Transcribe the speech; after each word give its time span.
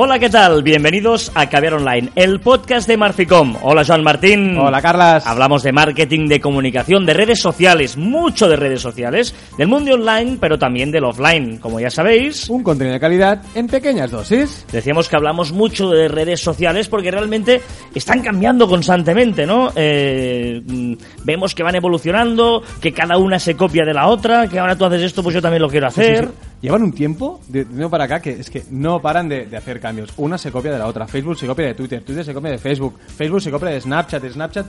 Hola, 0.00 0.20
¿qué 0.20 0.30
tal? 0.30 0.62
Bienvenidos 0.62 1.32
a 1.34 1.48
Caviar 1.48 1.74
Online, 1.74 2.10
el 2.14 2.38
podcast 2.38 2.86
de 2.86 2.96
Marficom. 2.96 3.56
Hola, 3.62 3.84
Joan 3.84 4.04
Martín. 4.04 4.56
Hola, 4.56 4.80
Carlas. 4.80 5.26
Hablamos 5.26 5.64
de 5.64 5.72
marketing, 5.72 6.28
de 6.28 6.40
comunicación, 6.40 7.04
de 7.04 7.14
redes 7.14 7.40
sociales, 7.40 7.96
mucho 7.96 8.48
de 8.48 8.54
redes 8.54 8.80
sociales, 8.80 9.34
del 9.58 9.66
mundo 9.66 9.94
online, 9.94 10.38
pero 10.40 10.56
también 10.56 10.92
del 10.92 11.02
offline. 11.02 11.58
Como 11.58 11.80
ya 11.80 11.90
sabéis, 11.90 12.48
Un 12.48 12.62
contenido 12.62 12.94
de 12.94 13.00
calidad 13.00 13.42
en 13.56 13.66
pequeñas 13.66 14.12
dosis. 14.12 14.64
decíamos 14.70 15.08
que 15.08 15.16
hablamos 15.16 15.50
mucho 15.50 15.90
de 15.90 16.06
redes 16.06 16.40
sociales 16.40 16.86
porque 16.86 17.10
realmente 17.10 17.60
están 17.92 18.22
cambiando 18.22 18.68
constantemente, 18.68 19.46
¿no? 19.46 19.72
Eh, 19.74 20.62
mm, 20.64 20.92
vemos 21.24 21.56
que 21.56 21.64
van 21.64 21.74
evolucionando, 21.74 22.62
que 22.80 22.92
cada 22.92 23.18
una 23.18 23.40
se 23.40 23.56
copia 23.56 23.84
de 23.84 23.94
la 23.94 24.06
otra, 24.06 24.46
que 24.46 24.60
ahora 24.60 24.76
tú 24.76 24.84
haces 24.84 25.02
esto, 25.02 25.24
pues 25.24 25.34
yo 25.34 25.42
también 25.42 25.62
lo 25.62 25.68
quiero 25.68 25.88
hacer. 25.88 26.26
Sí, 26.26 26.30
sí. 26.40 26.47
Llevan 26.60 26.82
un 26.82 26.92
tiempo 26.92 27.40
de, 27.48 27.64
de 27.64 27.88
para 27.88 28.04
acá 28.04 28.20
que 28.20 28.30
es 28.30 28.50
que 28.50 28.64
no 28.70 29.00
paran 29.00 29.28
de, 29.28 29.48
hacer 29.56 29.80
cambios. 29.80 30.12
Una 30.16 30.36
se 30.36 30.50
copia 30.50 30.72
de 30.72 30.78
la 30.78 30.86
otra. 30.86 31.06
Facebook 31.06 31.38
se 31.38 31.46
copia 31.46 31.66
de 31.66 31.74
Twitter, 31.74 32.02
Twitter 32.02 32.24
se 32.24 32.34
copia 32.34 32.50
de 32.50 32.58
Facebook, 32.58 32.98
Facebook 33.16 33.40
se 33.40 33.50
copia 33.50 33.68
de 33.70 33.80
Snapchat, 33.80 34.24
Snapchat. 34.28 34.66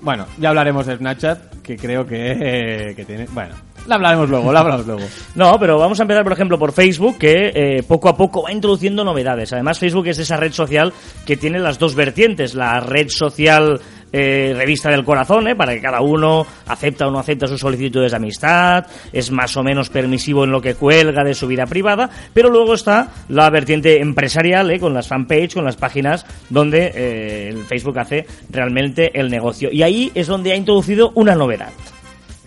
Bueno, 0.00 0.26
ya 0.38 0.50
hablaremos 0.50 0.86
de 0.86 0.96
Snapchat, 0.96 1.60
que 1.60 1.76
creo 1.76 2.06
que, 2.06 2.32
eh, 2.32 2.94
que 2.94 3.04
tiene. 3.04 3.26
Bueno, 3.32 3.54
la 3.86 3.96
hablaremos 3.96 4.30
luego, 4.30 4.52
la 4.52 4.60
hablaremos 4.60 4.86
luego. 4.86 5.02
No, 5.34 5.58
pero 5.58 5.78
vamos 5.78 5.98
a 5.98 6.02
empezar, 6.02 6.22
por 6.22 6.32
ejemplo, 6.32 6.58
por 6.58 6.72
Facebook, 6.72 7.18
que 7.18 7.52
eh, 7.54 7.82
poco 7.82 8.08
a 8.08 8.16
poco 8.16 8.42
va 8.42 8.52
introduciendo 8.52 9.04
novedades. 9.04 9.52
Además, 9.52 9.78
Facebook 9.78 10.06
es 10.08 10.18
esa 10.18 10.36
red 10.36 10.52
social 10.52 10.92
que 11.26 11.36
tiene 11.36 11.58
las 11.58 11.78
dos 11.78 11.94
vertientes. 11.94 12.54
La 12.54 12.80
red 12.80 13.08
social 13.08 13.80
eh, 14.12 14.54
revista 14.56 14.90
del 14.90 15.04
corazón, 15.04 15.48
¿eh? 15.48 15.56
para 15.56 15.74
que 15.74 15.80
cada 15.80 16.00
uno 16.00 16.46
acepta 16.66 17.06
o 17.06 17.10
no 17.10 17.18
acepta 17.18 17.46
sus 17.46 17.60
solicitudes 17.60 18.12
de 18.12 18.16
amistad, 18.16 18.86
es 19.12 19.30
más 19.30 19.56
o 19.56 19.62
menos 19.62 19.90
permisivo 19.90 20.44
en 20.44 20.50
lo 20.50 20.60
que 20.60 20.74
cuelga 20.74 21.24
de 21.24 21.34
su 21.34 21.46
vida 21.46 21.66
privada, 21.66 22.08
pero 22.32 22.50
luego 22.50 22.74
está 22.74 23.08
la 23.28 23.50
vertiente 23.50 24.00
empresarial, 24.00 24.70
¿eh? 24.70 24.80
con 24.80 24.94
las 24.94 25.08
fanpage, 25.08 25.54
con 25.54 25.64
las 25.64 25.76
páginas 25.76 26.26
donde 26.48 26.92
eh, 26.94 27.48
el 27.48 27.64
Facebook 27.64 27.98
hace 27.98 28.26
realmente 28.50 29.18
el 29.18 29.30
negocio. 29.30 29.68
Y 29.72 29.82
ahí 29.82 30.10
es 30.14 30.26
donde 30.26 30.52
ha 30.52 30.56
introducido 30.56 31.12
una 31.14 31.34
novedad 31.34 31.70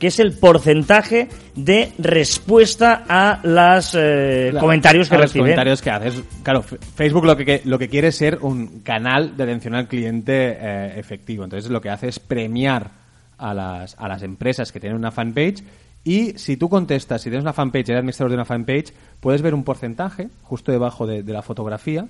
que 0.01 0.07
es 0.07 0.19
el 0.19 0.33
porcentaje 0.33 1.29
de 1.55 1.91
respuesta 1.99 3.03
a 3.07 3.39
los 3.43 3.91
Claro, 3.91 4.59
comentarios 4.59 5.07
que 5.07 5.13
a 5.15 5.17
los 5.19 5.25
reciben. 5.27 5.43
comentarios 5.43 5.79
que 5.81 5.89
haces. 5.91 6.23
Claro, 6.41 6.63
Facebook 6.63 7.23
lo 7.25 7.37
que, 7.37 7.45
que- 7.45 7.61
lo 7.65 7.77
que 7.77 7.87
quiere 7.87 8.07
es 8.07 8.15
ser 8.15 8.39
un 8.41 8.79
canal 8.79 9.37
de 9.37 9.43
atención 9.43 9.75
al 9.75 9.87
cliente 9.87 10.57
eh, 10.59 10.93
efectivo. 10.97 11.43
Entonces 11.43 11.69
lo 11.69 11.79
que 11.81 11.91
hace 11.91 12.07
es 12.07 12.17
premiar 12.19 12.89
a 13.37 13.53
las, 13.53 13.95
a 13.99 14.07
las 14.07 14.23
empresas 14.23 14.71
que 14.71 14.79
tienen 14.79 14.97
una 14.97 15.11
fanpage 15.11 15.63
y 16.03 16.31
si 16.39 16.57
tú 16.57 16.67
contestas, 16.67 17.21
si 17.21 17.29
tienes 17.29 17.43
una 17.43 17.53
fanpage, 17.53 17.89
eres 17.89 17.99
administrador 17.99 18.31
de 18.31 18.35
una 18.37 18.45
fanpage, 18.45 18.91
puedes 19.19 19.43
ver 19.43 19.53
un 19.53 19.63
porcentaje 19.63 20.29
justo 20.41 20.71
debajo 20.71 21.05
de, 21.05 21.21
de 21.21 21.31
la 21.33 21.43
fotografía 21.43 22.07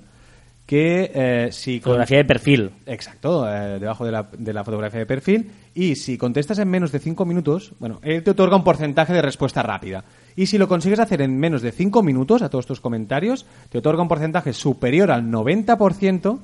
que 0.66 1.12
eh, 1.14 1.50
si... 1.52 1.80
con- 1.80 1.92
Fotografía 1.92 2.18
de 2.18 2.26
perfil. 2.26 2.72
Exacto, 2.86 3.48
eh, 3.50 3.80
debajo 3.80 4.06
de 4.06 4.12
la, 4.12 4.28
de 4.38 4.54
la 4.54 4.64
fotografía 4.64 5.00
de 5.00 5.06
perfil. 5.06 5.52
Y 5.74 5.96
si 5.96 6.18
contestas 6.18 6.60
en 6.60 6.70
menos 6.70 6.92
de 6.92 7.00
5 7.00 7.26
minutos, 7.26 7.74
bueno, 7.80 8.00
él 8.04 8.24
te 8.24 8.32
otorga 8.32 8.56
un 8.56 8.64
porcentaje 8.64 9.14
de 9.14 9.22
respuesta 9.22 9.64
rápida. 9.64 10.04
Y 10.36 10.46
si 10.46 10.58
lo 10.58 10.68
consigues 10.68 11.00
hacer 11.00 11.22
en 11.22 11.38
menos 11.38 11.62
de 11.62 11.72
5 11.72 12.04
minutos 12.04 12.42
a 12.42 12.50
todos 12.50 12.66
tus 12.66 12.80
comentarios, 12.82 13.46
te 13.70 13.78
otorga 13.80 14.02
un 14.02 14.08
porcentaje 14.08 14.54
superior 14.54 15.12
al 15.12 15.24
90% 15.24 16.40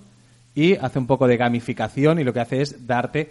y 0.56 0.76
hace 0.76 1.00
un 1.00 1.08
poco 1.08 1.28
de 1.28 1.38
gamificación 1.38 2.20
y 2.20 2.24
lo 2.24 2.34
que 2.34 2.40
hace 2.40 2.62
es 2.62 2.86
darte 2.88 3.30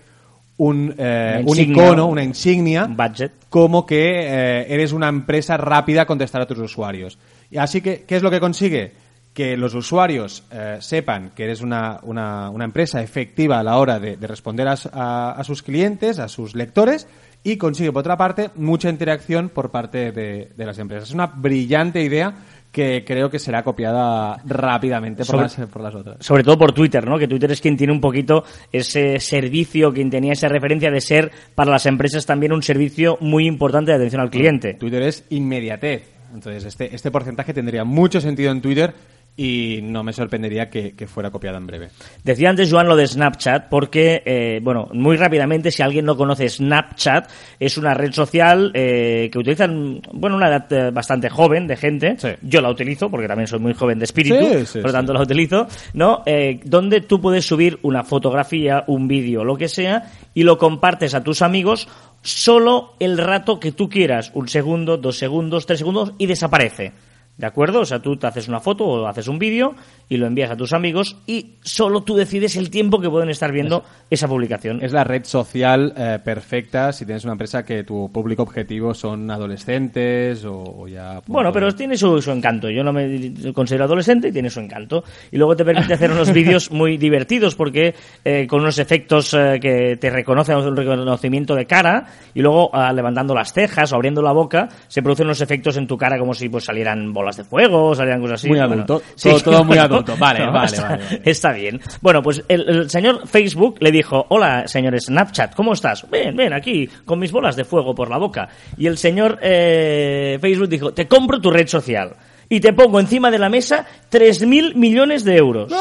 un, 0.59 0.95
eh, 0.97 1.43
un 1.45 1.59
icono, 1.59 2.07
una 2.07 2.23
insignia, 2.23 2.87
budget. 2.87 3.33
como 3.51 3.85
que 3.85 4.21
eh, 4.23 4.67
eres 4.73 4.93
una 4.93 5.09
empresa 5.09 5.57
rápida 5.59 6.03
a 6.03 6.07
contestar 6.07 6.41
a 6.43 6.47
tus 6.47 6.59
usuarios. 6.59 7.19
Y 7.51 7.59
así 7.59 7.81
que, 7.83 8.05
¿qué 8.05 8.17
es 8.17 8.23
lo 8.23 8.31
que 8.31 8.41
consigue? 8.41 8.93
Que 9.37 9.55
los 9.59 9.75
usuarios 9.75 10.45
eh, 10.51 10.79
sepan 10.81 11.33
que 11.35 11.45
eres 11.45 11.61
una, 11.61 12.01
una- 12.05 12.49
una 12.49 12.65
empresa 12.65 13.03
efectiva 13.03 13.59
a 13.61 13.63
la 13.63 13.77
hora 13.77 14.01
de, 14.01 14.17
de 14.17 14.27
responder 14.27 14.67
a, 14.67 14.77
a- 14.95 15.33
a 15.33 15.45
sus 15.45 15.63
clientes, 15.63 16.19
a 16.19 16.27
sus 16.29 16.55
lectores, 16.55 17.07
y 17.45 17.59
consigue, 17.59 17.93
por 17.93 18.01
otra 18.01 18.17
parte, 18.17 18.49
mucha 18.57 18.89
interacción 18.89 19.51
por 19.51 19.71
parte 19.71 20.11
de, 20.11 20.49
de 20.57 20.65
las 20.65 20.79
empresas. 20.79 21.11
Es 21.11 21.15
una 21.15 21.27
brillante 21.27 22.03
idea 22.03 22.33
que 22.73 23.05
creo 23.07 23.29
que 23.31 23.39
será 23.39 23.63
copiada 23.63 24.39
rápidamente 24.47 25.19
por, 25.25 25.27
Sobre- 25.27 25.43
las, 25.43 25.57
por 25.71 25.83
las 25.83 25.95
otras. 25.95 26.17
Sobre 26.21 26.43
todo 26.43 26.57
por 26.57 26.73
Twitter, 26.73 27.07
¿no? 27.07 27.19
Que 27.19 27.29
Twitter 27.29 27.51
es 27.53 27.61
quien 27.61 27.77
tiene 27.77 27.93
un 27.93 28.01
poquito 28.01 28.43
ese 28.73 29.21
servicio, 29.21 29.93
quien 29.93 30.09
tenía 30.09 30.33
esa 30.33 30.49
referencia 30.49 30.91
de 30.91 31.01
ser 31.03 31.31
para 31.55 31.71
las 31.71 31.85
empresas 31.85 32.25
también 32.25 32.53
un 32.55 32.63
servicio 32.63 33.19
muy 33.21 33.47
importante 33.47 33.91
de 33.91 33.99
atención 33.99 34.23
al 34.23 34.31
cliente. 34.31 34.75
Twitter 34.75 35.03
es 35.03 35.25
inmediatez. 35.29 36.11
Entonces, 36.35 36.65
este, 36.65 36.95
este 36.95 37.11
porcentaje 37.11 37.55
tendría 37.55 37.85
mucho 37.85 38.21
sentido 38.21 38.51
en 38.51 38.61
Twitter 38.61 38.93
y 39.37 39.81
no 39.83 40.03
me 40.03 40.13
sorprendería 40.13 40.71
que, 40.71 40.93
que 40.93 41.07
fuera 41.07 41.31
copiado 41.31 41.59
en 41.59 41.67
breve. 41.67 41.91
Decía 42.25 42.49
antes 42.49 42.71
Joan 42.71 42.89
lo 42.89 42.97
de 42.97 43.07
Snapchat 43.07 43.69
porque, 43.69 44.23
eh, 44.25 44.61
bueno, 44.63 44.89
muy 44.93 45.17
rápidamente, 45.17 45.71
si 45.71 45.83
alguien 45.83 46.07
no 46.07 46.17
conoce 46.17 46.49
Snapchat, 46.49 47.29
es 47.61 47.77
una 47.77 47.93
red 47.93 48.13
social 48.13 48.71
eh, 48.75 49.29
que 49.31 49.39
utilizan, 49.39 50.01
bueno, 50.13 50.37
una 50.37 50.49
edad 50.49 50.73
eh, 50.73 50.91
bastante 50.91 51.29
joven 51.29 51.67
de 51.67 51.77
gente. 51.77 52.17
Sí. 52.19 52.29
Yo 52.43 52.61
la 52.63 52.71
utilizo 52.71 53.11
porque 53.11 53.29
también 53.29 53.47
soy 53.47 53.59
muy 53.59 53.75
joven 53.75 53.99
de 53.99 54.05
espíritu, 54.05 54.37
Sí, 54.37 54.67
sí, 54.67 54.79
por 54.79 54.89
lo 54.89 54.93
tanto 54.93 55.13
la 55.13 55.23
utilizo, 55.23 55.67
¿no? 55.93 56.23
Eh, 56.25 56.61
donde 56.65 57.03
tú 57.03 57.21
puedes 57.21 57.45
subir 57.47 57.79
una 57.83 58.05
fotografía, 58.05 58.85
un 58.87 59.07
vídeo, 59.07 59.45
lo 59.45 59.57
que 59.57 59.69
sea, 59.69 60.13
y 60.35 60.45
lo 60.45 60.57
compartes 60.57 61.15
a 61.15 61.23
tus 61.23 61.43
amigos 61.43 61.89
solo 62.23 62.95
el 62.99 63.19
rato 63.19 63.61
que 63.61 63.73
tú 63.73 63.89
quieras, 63.89 64.31
un 64.35 64.49
segundo, 64.49 64.97
dos 64.97 65.19
segundos, 65.19 65.67
tres 65.67 65.79
segundos, 65.79 66.13
y 66.19 66.27
desaparece. 66.27 66.93
¿De 67.37 67.47
acuerdo? 67.47 67.81
O 67.81 67.85
sea, 67.85 68.01
tú 68.01 68.17
te 68.17 68.27
haces 68.27 68.49
una 68.49 68.61
foto 68.61 68.85
o 68.85 69.07
haces 69.07 69.29
un 69.29 69.39
vídeo 69.39 69.75
y 70.09 70.17
lo 70.17 70.27
envías 70.27 70.51
a 70.51 70.57
tus 70.57 70.73
amigos 70.73 71.17
y 71.27 71.57
solo 71.63 72.03
tú 72.03 72.17
decides 72.17 72.57
el 72.57 72.71
tiempo 72.71 72.99
que 73.01 73.11
pueden 73.11 73.29
estar 73.29 73.53
viendo 73.53 73.85
esa 74.09 74.27
publicación. 74.27 74.83
Es 74.83 74.93
la 74.93 75.05
red 75.05 75.25
social 75.25 75.93
eh, 75.97 76.19
perfecta 76.25 76.93
si 76.93 77.05
tienes 77.05 77.25
una 77.25 77.33
empresa 77.33 77.65
que 77.65 77.85
tu 77.85 78.11
público 78.11 78.43
objetivo 78.43 78.95
son 78.95 79.31
adolescentes 79.31 80.45
o, 80.45 80.63
o 80.63 80.89
ya... 80.89 81.21
Bueno, 81.27 81.53
pero 81.53 81.75
tiene 81.75 81.97
su, 81.97 82.23
su 82.23 82.31
encanto. 82.31 82.71
Yo 82.71 82.83
no 82.83 82.93
me 82.93 83.33
considero 83.53 83.85
adolescente 83.85 84.29
y 84.29 84.33
tiene 84.33 84.49
su 84.49 84.61
encanto. 84.61 85.05
Y 85.31 85.37
luego 85.37 85.55
te 85.55 85.65
permite 85.65 85.93
hacer 85.93 86.11
unos 86.11 86.33
vídeos 86.33 86.71
muy 86.71 86.97
divertidos 86.97 87.55
porque 87.55 87.95
eh, 88.25 88.47
con 88.47 88.61
unos 88.61 88.79
efectos 88.79 89.35
eh, 89.35 89.59
que 89.61 89.97
te 89.97 90.11
reconocen 90.11 90.57
un 90.57 90.77
reconocimiento 90.77 91.55
de 91.55 91.67
cara 91.67 92.07
y 92.35 92.41
luego 92.41 92.71
ah, 92.73 92.93
levantando 92.93 93.35
las 93.35 93.53
cejas 93.53 93.93
o 93.93 93.97
abriendo 93.97 94.23
la 94.23 94.33
boca 94.33 94.69
se 94.89 95.03
producen 95.03 95.27
unos 95.27 95.41
efectos 95.41 95.77
en 95.77 95.87
tu 95.87 95.97
cara 95.97 96.19
como 96.19 96.33
si 96.35 96.49
pues 96.49 96.65
salieran 96.65 97.13
bolas 97.27 97.37
de 97.37 97.45
fuego 97.45 97.89
o 97.89 97.95
salieran 97.95 98.21
cosas 98.21 98.41
así. 98.41 98.49
Muy 98.49 98.59
Bueno, 98.59 98.75
adulto. 98.75 99.03
Todo- 99.21 99.41
todo 99.41 99.65
muy 99.65 99.79
adulto. 99.79 100.17
Vale, 100.17 100.47
vale, 100.47 100.67
está, 100.67 100.83
vale, 100.89 101.05
vale. 101.05 101.23
Está 101.25 101.53
bien. 101.53 101.81
Bueno, 102.01 102.23
pues 102.23 102.45
el, 102.49 102.69
el 102.69 102.91
señor 102.91 103.27
Facebook 103.27 103.77
le 103.81 103.91
dijo, 103.91 104.27
hola, 104.29 104.69
señor 104.69 104.99
Snapchat, 105.01 105.55
¿cómo 105.55 105.73
estás? 105.73 106.09
Ven, 106.09 106.37
ven, 106.37 106.53
aquí, 106.53 106.89
con 107.05 107.19
mis 107.19 107.33
bolas 107.33 107.57
de 107.57 107.65
fuego 107.65 107.95
por 107.95 108.09
la 108.09 108.19
boca. 108.19 108.49
Y 108.77 108.87
el 108.87 108.97
señor 108.99 109.39
eh, 109.43 110.39
Facebook 110.41 110.69
dijo, 110.69 110.93
te 110.93 111.09
compro 111.09 111.41
tu 111.41 111.51
red 111.51 111.67
social 111.67 112.15
y 112.49 112.61
te 112.61 112.73
pongo 112.73 113.01
encima 113.01 113.31
de 113.31 113.39
la 113.39 113.49
mesa 113.49 113.85
3.000 114.13 114.75
millones 114.77 115.25
de 115.25 115.37
euros. 115.37 115.73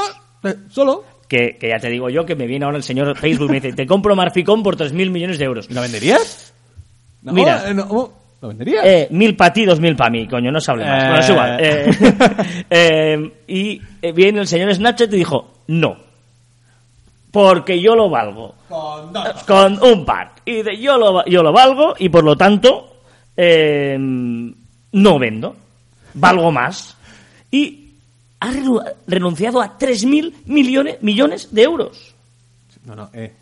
Eh, 0.44 0.56
Solo. 0.70 1.04
Que, 1.28 1.58
que 1.60 1.70
ya 1.70 1.80
te 1.80 1.90
digo 1.90 2.10
yo 2.10 2.24
que 2.26 2.36
me 2.36 2.46
viene 2.46 2.66
ahora 2.66 2.78
el 2.78 2.84
señor 2.84 3.18
Facebook 3.18 3.48
y 3.50 3.54
me 3.54 3.60
dice, 3.60 3.74
te 3.76 3.88
compro 3.88 4.16
Marficón 4.16 4.62
por 4.62 4.78
3.000 4.78 5.10
millones 5.10 5.40
de 5.40 5.46
euros. 5.46 5.70
¿Lo 5.72 5.82
venderías? 5.82 6.54
No, 7.24 7.34
Mira. 7.34 7.68
eh, 7.70 7.74
no, 7.74 7.88
oh, 7.90 8.14
¿Lo 8.42 8.50
venderías? 8.50 8.86
Eh, 8.86 9.08
mil 9.12 9.36
para 9.36 9.54
ti, 9.54 9.66
dos 9.66 9.80
mil 9.80 9.96
para 9.96 10.10
mí, 10.10 10.28
coño, 10.28 10.52
no 10.52 10.60
se 10.60 10.72
hable 10.72 10.86
más. 10.86 11.04
Eh. 11.04 11.08
Bueno, 11.08 11.20
es 11.20 11.30
igual. 11.30 11.58
Eh, 11.60 12.66
eh, 12.70 13.32
y 13.48 13.82
eh, 14.02 14.12
viene 14.12 14.40
el 14.42 14.48
señor 14.48 14.74
Snapchat 14.74 15.12
y 15.14 15.18
dijo, 15.18 15.54
no. 15.68 15.98
Porque 17.32 17.82
yo 17.82 17.96
lo 17.96 18.10
valgo. 18.10 18.56
Con 19.48 19.82
un 19.84 20.06
par. 20.06 20.32
Y 20.46 20.62
de, 20.62 20.78
yo, 20.80 20.98
lo, 20.98 21.26
yo 21.26 21.44
lo 21.44 21.52
valgo 21.52 21.94
y 21.98 22.08
por 22.10 22.24
lo 22.24 22.36
tanto 22.38 23.02
eh, 23.36 23.98
no 24.00 25.20
vendo. 25.20 25.56
Valgo 26.14 26.52
más. 26.52 26.96
Y 27.52 27.90
ha 28.40 28.52
renu- 28.52 28.84
renunciado 29.08 29.62
a 29.62 29.78
3.000 29.78 30.34
millones, 30.46 30.98
millones 31.02 31.54
de 31.54 31.64
euros. 31.64 32.16
No, 32.86 32.96
no, 32.96 33.10
eh. 33.14 33.34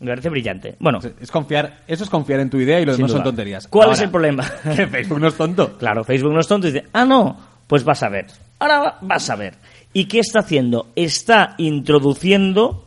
Me 0.00 0.08
parece 0.08 0.30
brillante. 0.30 0.76
Bueno, 0.80 0.98
Es 1.20 1.30
confiar, 1.30 1.80
eso 1.86 2.04
es 2.04 2.10
confiar 2.10 2.40
en 2.40 2.48
tu 2.50 2.58
idea 2.58 2.80
y 2.80 2.86
lo 2.86 2.96
demás 2.96 3.10
son 3.12 3.22
tonterías. 3.22 3.68
¿Cuál 3.68 3.84
Ahora, 3.88 3.96
es 3.96 4.02
el 4.02 4.10
problema? 4.10 4.50
Que 4.76 4.86
Facebook 4.86 5.20
no 5.20 5.28
es 5.28 5.34
tonto. 5.34 5.76
Claro, 5.78 6.02
Facebook 6.04 6.32
no 6.32 6.40
es 6.40 6.48
tonto 6.48 6.68
y 6.68 6.72
dice, 6.72 6.86
ah, 6.92 7.04
no, 7.04 7.36
pues 7.66 7.84
vas 7.84 8.02
a 8.02 8.08
ver. 8.08 8.26
Ahora 8.58 8.78
va- 8.80 8.98
vas 9.02 9.28
a 9.30 9.36
ver. 9.36 9.54
¿Y 9.92 10.06
qué 10.06 10.20
está 10.20 10.40
haciendo? 10.40 10.88
Está 10.96 11.54
introduciendo 11.58 12.86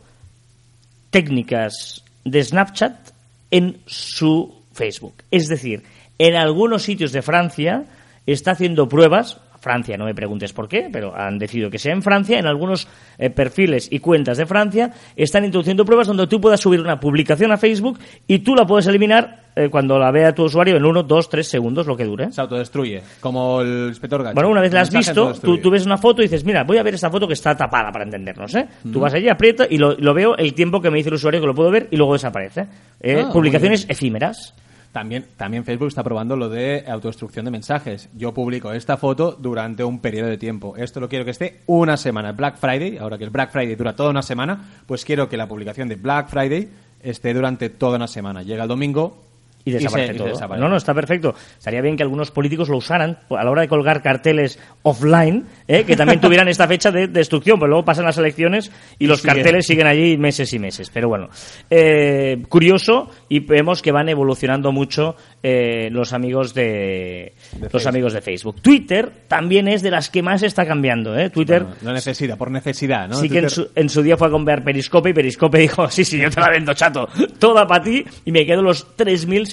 técnicas 1.10 2.02
de 2.24 2.42
Snapchat 2.42 3.10
en 3.50 3.78
su 3.86 4.62
Facebook. 4.72 5.14
Es 5.30 5.48
decir, 5.48 5.82
en 6.18 6.34
algunos 6.34 6.82
sitios 6.82 7.12
de 7.12 7.22
Francia 7.22 7.84
está 8.26 8.52
haciendo 8.52 8.88
pruebas, 8.88 9.38
Francia, 9.64 9.96
no 9.96 10.04
me 10.04 10.14
preguntes 10.14 10.52
por 10.52 10.68
qué, 10.68 10.88
pero 10.92 11.16
han 11.16 11.38
decidido 11.38 11.70
que 11.70 11.78
sea 11.78 11.92
en 11.92 12.02
Francia. 12.02 12.38
En 12.38 12.46
algunos 12.46 12.86
eh, 13.18 13.30
perfiles 13.30 13.88
y 13.90 13.98
cuentas 13.98 14.36
de 14.36 14.46
Francia 14.46 14.92
están 15.16 15.44
introduciendo 15.44 15.84
pruebas 15.84 16.06
donde 16.06 16.26
tú 16.26 16.40
puedas 16.40 16.60
subir 16.60 16.80
una 16.80 17.00
publicación 17.00 17.50
a 17.50 17.56
Facebook 17.56 17.98
y 18.28 18.40
tú 18.40 18.54
la 18.54 18.66
puedes 18.66 18.86
eliminar 18.86 19.44
eh, 19.56 19.68
cuando 19.70 19.98
la 19.98 20.10
vea 20.10 20.34
tu 20.34 20.44
usuario 20.44 20.76
en 20.76 20.84
uno, 20.84 21.02
dos, 21.02 21.28
tres 21.28 21.48
segundos, 21.48 21.86
lo 21.86 21.96
que 21.96 22.04
dure. 22.04 22.30
Se 22.30 22.40
autodestruye, 22.40 23.02
como 23.20 23.60
el 23.62 23.86
inspector 23.88 24.22
Gacho. 24.22 24.34
Bueno, 24.34 24.50
una 24.50 24.60
vez 24.60 24.72
la 24.72 24.82
has 24.82 24.90
visto, 24.90 25.32
tú, 25.34 25.70
ves 25.70 25.86
una 25.86 25.96
foto 25.96 26.20
y 26.22 26.26
dices, 26.26 26.44
mira, 26.44 26.64
voy 26.64 26.76
a 26.78 26.82
ver 26.82 26.94
esta 26.94 27.08
foto 27.08 27.26
que 27.26 27.34
está 27.34 27.56
tapada 27.56 27.90
para 27.90 28.04
entendernos, 28.04 28.54
¿eh? 28.54 28.66
Tú 28.92 29.00
vas 29.00 29.14
allí, 29.14 29.28
aprieta 29.28 29.66
y 29.68 29.78
lo, 29.78 29.94
lo 29.96 30.12
veo 30.12 30.36
el 30.36 30.54
tiempo 30.54 30.80
que 30.80 30.90
me 30.90 30.98
dice 30.98 31.08
el 31.08 31.14
usuario 31.14 31.40
que 31.40 31.46
lo 31.46 31.54
puedo 31.54 31.70
ver 31.70 31.88
y 31.90 31.96
luego 31.96 32.12
desaparece. 32.12 32.66
Eh, 33.00 33.22
Ah, 33.24 33.30
publicaciones 33.32 33.86
efímeras. 33.88 34.54
También, 34.94 35.26
también 35.36 35.64
Facebook 35.64 35.88
está 35.88 36.04
probando 36.04 36.36
lo 36.36 36.48
de 36.48 36.84
autodestrucción 36.86 37.44
de 37.44 37.50
mensajes. 37.50 38.08
Yo 38.14 38.32
publico 38.32 38.72
esta 38.72 38.96
foto 38.96 39.32
durante 39.32 39.82
un 39.82 39.98
periodo 39.98 40.28
de 40.28 40.38
tiempo. 40.38 40.76
Esto 40.76 41.00
lo 41.00 41.08
quiero 41.08 41.24
que 41.24 41.32
esté 41.32 41.62
una 41.66 41.96
semana. 41.96 42.30
Black 42.30 42.58
Friday, 42.58 42.98
ahora 42.98 43.18
que 43.18 43.24
el 43.24 43.30
Black 43.30 43.50
Friday 43.50 43.74
dura 43.74 43.96
toda 43.96 44.10
una 44.10 44.22
semana, 44.22 44.84
pues 44.86 45.04
quiero 45.04 45.28
que 45.28 45.36
la 45.36 45.48
publicación 45.48 45.88
de 45.88 45.96
Black 45.96 46.28
Friday 46.28 46.68
esté 47.00 47.34
durante 47.34 47.70
toda 47.70 47.96
una 47.96 48.06
semana. 48.06 48.44
Llega 48.44 48.62
el 48.62 48.68
domingo 48.68 49.18
Y 49.64 49.70
se- 49.72 49.78
desaparece 49.78 50.14
y 50.14 50.16
todo. 50.18 50.28
desaparece. 50.28 50.62
No, 50.62 50.68
no, 50.68 50.76
está 50.76 50.92
perfecto. 50.94 51.34
Estaría 51.58 51.80
bien 51.80 51.96
que 51.96 52.02
algunos 52.02 52.30
políticos 52.30 52.68
lo 52.68 52.76
usaran 52.76 53.18
a 53.30 53.44
la 53.44 53.50
hora 53.50 53.62
de 53.62 53.68
colgar 53.68 54.02
carteles 54.02 54.58
offline, 54.82 55.46
¿eh? 55.66 55.84
que 55.84 55.96
también 55.96 56.20
tuvieran 56.20 56.48
esta 56.48 56.68
fecha 56.68 56.90
de 56.90 57.06
destrucción, 57.08 57.58
pero 57.58 57.68
luego 57.68 57.84
pasan 57.84 58.04
las 58.04 58.18
elecciones 58.18 58.70
y 58.98 59.06
los 59.06 59.20
sigue. 59.20 59.34
carteles 59.34 59.66
siguen 59.66 59.86
allí 59.86 60.18
meses 60.18 60.52
y 60.52 60.58
meses. 60.58 60.90
Pero 60.92 61.08
bueno, 61.08 61.28
eh, 61.70 62.42
curioso 62.48 63.10
y 63.28 63.40
vemos 63.40 63.80
que 63.82 63.90
van 63.92 64.08
evolucionando 64.08 64.70
mucho 64.72 65.16
eh, 65.42 65.88
los 65.90 66.12
amigos 66.12 66.52
de, 66.54 67.32
los 67.60 67.70
Facebook. 67.72 67.88
amigos 67.88 68.12
de 68.12 68.20
Facebook. 68.20 68.60
Twitter 68.60 69.10
también 69.28 69.68
es 69.68 69.82
de 69.82 69.90
las 69.90 70.10
que 70.10 70.22
más 70.22 70.42
está 70.42 70.66
cambiando, 70.66 71.18
¿eh? 71.18 71.30
Twitter 71.30 71.62
Bueno, 71.64 71.76
no 71.82 71.92
necesidad, 71.92 72.36
por 72.36 72.50
necesidad, 72.50 73.08
¿no? 73.08 73.16
sí 73.16 73.28
que 73.28 73.38
en 73.38 73.50
su, 73.50 73.68
en 73.74 73.88
su 73.88 74.02
día 74.02 74.16
fue 74.16 74.28
a 74.28 74.30
comprar 74.30 74.62
Periscope 74.62 75.10
y 75.10 75.12
Periscope 75.14 75.58
dijo, 75.58 75.90
sí, 75.90 76.04
sí, 76.04 76.18
yo 76.18 76.30
te 76.30 76.40
la 76.40 76.50
vendo, 76.50 76.74
chato, 76.74 77.08
toda 77.38 77.66
para 77.66 77.82
ti 77.82 78.04
y 78.24 78.32
me 78.32 78.44
quedo 78.44 78.62
los 78.62 78.94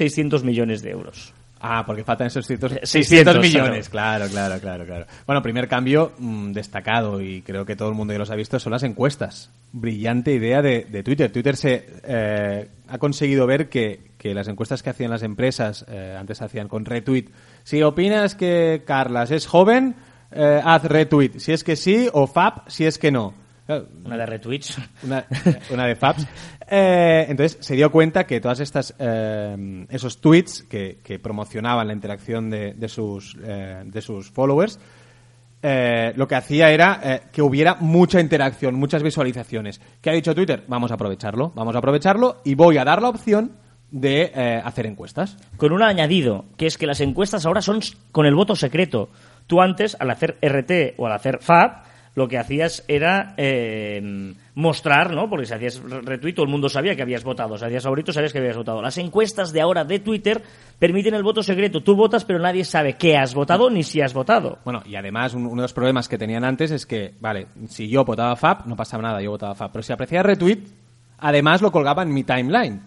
3.600 0.02 0.44
millones 0.44 0.82
de 0.82 0.92
euros. 0.92 1.34
Ah, 1.64 1.84
porque 1.86 2.04
faltan 2.04 2.28
esos 2.28 2.48
600, 2.48 2.90
600, 2.90 3.34
600 3.34 3.40
millones. 3.40 3.90
Claro, 3.90 4.28
claro, 4.30 4.60
claro, 4.60 4.84
claro. 4.84 5.06
Bueno, 5.28 5.44
primer 5.44 5.68
cambio 5.68 6.12
mm, 6.18 6.54
destacado 6.54 7.22
y 7.22 7.44
creo 7.44 7.66
que 7.66 7.76
todo 7.76 7.90
el 7.90 7.96
mundo 7.96 8.14
ya 8.14 8.20
los 8.20 8.32
ha 8.32 8.36
visto 8.36 8.60
son 8.60 8.72
las 8.72 8.82
encuestas. 8.82 9.52
Brillante 9.72 10.34
idea 10.34 10.64
de, 10.64 10.86
de 10.86 11.04
Twitter. 11.04 11.32
Twitter 11.32 11.56
se 11.56 11.86
eh, 12.04 12.68
ha 12.88 12.98
conseguido 12.98 13.46
ver 13.46 13.70
que, 13.70 14.12
que 14.18 14.34
las 14.34 14.48
encuestas 14.48 14.82
que 14.82 14.90
hacían 14.90 15.12
las 15.12 15.22
empresas 15.22 15.86
eh, 15.88 16.16
antes 16.20 16.42
hacían 16.42 16.68
con 16.68 16.84
retweet. 16.84 17.26
Si 17.64 17.84
opinas 17.84 18.34
que 18.34 18.82
Carlas 18.84 19.30
es 19.30 19.46
joven, 19.46 19.96
eh, 20.32 20.62
haz 20.64 20.84
retweet. 20.86 21.38
Si 21.38 21.52
es 21.52 21.64
que 21.64 21.76
sí, 21.76 22.10
o 22.12 22.26
fab, 22.26 22.68
si 22.72 22.86
es 22.86 22.98
que 22.98 23.12
no. 23.12 23.36
Claro, 23.72 23.88
Una 24.06 24.18
de 24.18 24.26
retweets. 24.26 24.78
una, 25.04 25.26
una 25.72 25.86
de 25.86 25.96
Fabs. 25.96 26.28
Eh, 26.74 27.26
entonces 27.28 27.58
se 27.60 27.76
dio 27.76 27.92
cuenta 27.92 28.26
que 28.26 28.40
todas 28.40 28.62
estas 28.62 28.96
eh, 28.98 29.86
esos 29.90 30.22
tweets 30.22 30.64
que, 30.70 31.00
que 31.04 31.20
promocionaban 31.20 31.86
la 31.86 31.92
interacción 31.92 32.50
de, 32.50 32.74
de 32.76 32.88
sus 32.88 33.38
eh, 33.44 33.82
de 33.84 34.02
sus 34.02 34.32
followers 34.32 34.80
eh, 35.62 36.14
lo 36.16 36.30
que 36.30 36.36
hacía 36.36 36.72
era 36.72 37.02
eh, 37.04 37.22
que 37.34 37.42
hubiera 37.42 37.76
mucha 37.82 38.22
interacción, 38.22 38.76
muchas 38.76 39.04
visualizaciones. 39.04 39.82
¿Qué 40.02 40.12
ha 40.12 40.14
dicho 40.14 40.34
Twitter? 40.34 40.64
Vamos 40.70 40.92
a 40.92 40.94
aprovecharlo, 40.94 41.52
vamos 41.56 41.76
a 41.76 41.80
aprovecharlo 41.80 42.38
y 42.46 42.56
voy 42.56 42.78
a 42.78 42.86
dar 42.86 43.02
la 43.02 43.10
opción 43.10 43.52
de 43.92 44.32
eh, 44.34 44.62
hacer 44.64 44.86
encuestas. 44.86 45.36
Con 45.58 45.74
un 45.74 45.84
añadido, 45.84 46.46
que 46.56 46.68
es 46.68 46.78
que 46.78 46.88
las 46.88 47.02
encuestas 47.02 47.46
ahora 47.46 47.62
son 47.62 47.82
con 48.14 48.26
el 48.26 48.34
voto 48.34 48.56
secreto. 48.56 49.10
Tú 49.46 49.62
antes, 49.62 49.98
al 50.00 50.10
hacer 50.10 50.38
RT 50.42 50.96
o 50.98 51.06
al 51.06 51.12
hacer 51.12 51.40
FAB, 51.42 51.84
lo 52.14 52.28
que 52.28 52.38
hacías 52.38 52.84
era 52.90 53.34
eh, 53.38 54.34
mostrar, 54.56 55.14
¿no? 55.14 55.30
Porque 55.30 55.46
si 55.46 55.54
hacías 55.54 55.82
re- 55.82 56.02
retweet, 56.02 56.34
todo 56.34 56.46
el 56.46 56.52
mundo 56.52 56.68
sabía 56.68 56.96
que 56.96 57.02
habías 57.02 57.24
votado. 57.24 57.58
Si 57.58 57.64
hacías 57.66 57.84
favorito, 57.84 58.12
sabías 58.12 58.34
que 58.34 58.40
habías 58.40 58.58
votado. 58.58 58.82
Las 58.82 58.98
encuestas 58.98 59.54
de 59.54 59.62
ahora 59.62 59.86
de 59.86 60.00
Twitter 60.00 60.42
permiten 60.78 61.14
el 61.14 61.24
voto 61.24 61.42
secreto. 61.42 61.82
Tú 61.82 61.96
votas, 61.96 62.26
pero 62.26 62.40
nadie 62.40 62.66
sabe 62.66 62.98
qué 62.98 63.16
has 63.18 63.34
votado 63.34 63.70
ni 63.70 63.84
si 63.84 64.02
has 64.02 64.14
votado. 64.14 64.60
Bueno, 64.66 64.84
y 64.86 64.96
además 64.96 65.34
un- 65.34 65.46
uno 65.46 65.62
de 65.62 65.66
los 65.66 65.74
problemas 65.74 66.10
que 66.10 66.18
tenían 66.18 66.44
antes 66.44 66.72
es 66.72 66.86
que, 66.86 67.14
vale, 67.22 67.48
si 67.70 67.88
yo 67.88 68.04
votaba 68.04 68.36
FAB, 68.36 68.66
no 68.68 68.76
pasaba 68.76 69.04
nada, 69.04 69.22
yo 69.22 69.32
votaba 69.32 69.56
FAB. 69.56 69.72
Pero 69.72 69.84
si 69.84 69.94
apreciaba 69.94 70.24
retweet, 70.24 70.60
además 71.18 71.62
lo 71.62 71.72
colgaba 71.72 72.04
en 72.04 72.14
mi 72.14 72.24
timeline. 72.26 72.82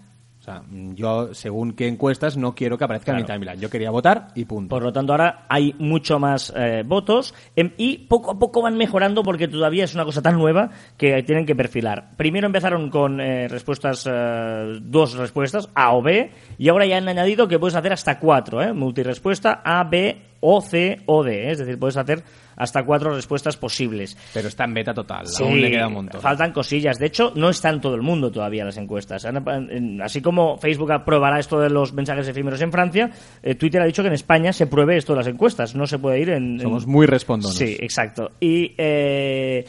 O 0.45 0.47
sea, 0.47 0.61
mm, 0.61 0.93
yo, 0.93 1.33
según 1.33 1.73
qué 1.73 1.89
encuestas, 1.89 2.37
no 2.37 2.55
quiero 2.55 2.77
que 2.77 2.85
aparezca 2.85 3.13
en 3.13 3.17
mi 3.17 3.23
Claro. 3.25 3.41
timeline. 3.41 3.63
Yo 3.63 3.71
quería 3.71 3.91
votar 3.91 4.29
y 4.35 4.45
punto. 4.45 4.69
Por 4.69 4.83
lo 4.83 4.93
tanto, 4.93 5.15
ahora 5.15 5.47
hay 5.49 5.75
mucho 5.79 6.19
más 6.19 6.53
eh, 6.55 6.83
votos 6.85 7.35
em, 7.57 7.71
y 7.79 7.97
poco 7.97 8.33
a 8.33 8.39
poco 8.39 8.61
van 8.61 8.77
mejorando 8.77 9.23
porque 9.23 9.49
todavía 9.49 9.85
es 9.85 9.95
una 9.95 10.05
cosa 10.05 10.21
tan 10.21 10.37
nueva 10.37 10.69
que 10.99 11.23
tienen 11.23 11.47
que 11.47 11.57
perfilar. 11.57 12.11
Primero 12.19 12.47
empezaron 12.47 12.91
con 12.91 13.23
eh, 13.23 13.49
respuestas, 13.49 14.07
eh, 14.07 14.81
dos 14.83 15.15
respuestas, 15.17 15.71
A 15.75 15.95
o 15.95 16.03
B, 16.03 16.31
y 16.59 16.69
ahora 16.69 16.85
ya 16.85 16.99
han 16.99 17.09
añadido 17.09 17.49
que 17.49 17.59
puedes 17.59 17.75
hacer 17.75 17.95
hasta 17.95 18.19
cuatro, 18.19 18.63
¿eh? 18.63 18.75
multirespuesta 18.75 19.63
A, 19.65 19.83
B, 19.85 20.21
O, 20.41 20.61
C 20.61 21.01
o 21.07 21.23
D. 21.25 21.49
¿eh? 21.49 21.51
Es 21.53 21.59
decir, 21.59 21.79
puedes 21.79 21.97
hacer 21.97 22.23
hasta 22.57 22.85
cuatro 22.85 23.13
respuestas 23.15 23.57
posibles. 23.57 24.17
Pero 24.33 24.47
está 24.49 24.65
en 24.65 24.75
beta 24.75 24.95
total, 24.95 25.27
Sí, 25.27 25.43
aún 25.43 25.61
le 25.61 25.71
queda 25.71 25.89
un 25.89 25.95
montón. 25.95 26.21
Faltan 26.21 26.53
cosillas. 26.53 26.99
De 26.99 27.07
hecho, 27.07 27.33
no 27.35 27.49
está 27.51 27.71
en 27.71 27.81
todo 27.81 27.95
el 27.97 28.03
mundo 28.03 28.31
todavía 28.31 28.65
las 28.65 28.77
encuestas. 28.77 29.27
Así 30.03 30.21
como 30.23 30.57
Facebook 30.59 30.93
aprobará 30.93 31.39
esto 31.41 31.59
de 31.59 31.71
los 31.71 31.93
mensajes 31.93 32.29
efímeros 32.29 32.61
en 32.61 32.71
Francia, 32.71 33.11
eh, 33.43 33.55
Twitter 33.57 33.83
ha 33.83 33.87
dicho 33.87 34.03
que 34.03 34.09
en 34.09 34.15
España 34.15 34.53
se 34.53 34.67
pruebe 34.67 34.97
esto 34.97 35.13
de 35.15 35.19
las 35.19 35.27
encuestas. 35.27 35.75
No 35.75 35.87
se 35.87 35.99
puede 35.99 36.21
ir 36.21 36.31
en. 36.31 36.55
en- 36.55 36.61
Somos 36.61 36.87
muy 36.87 37.07
respondones. 37.07 37.57
Sí, 37.59 37.77
exacto. 37.81 38.31
Y 38.39 38.73
eh, 38.79 39.65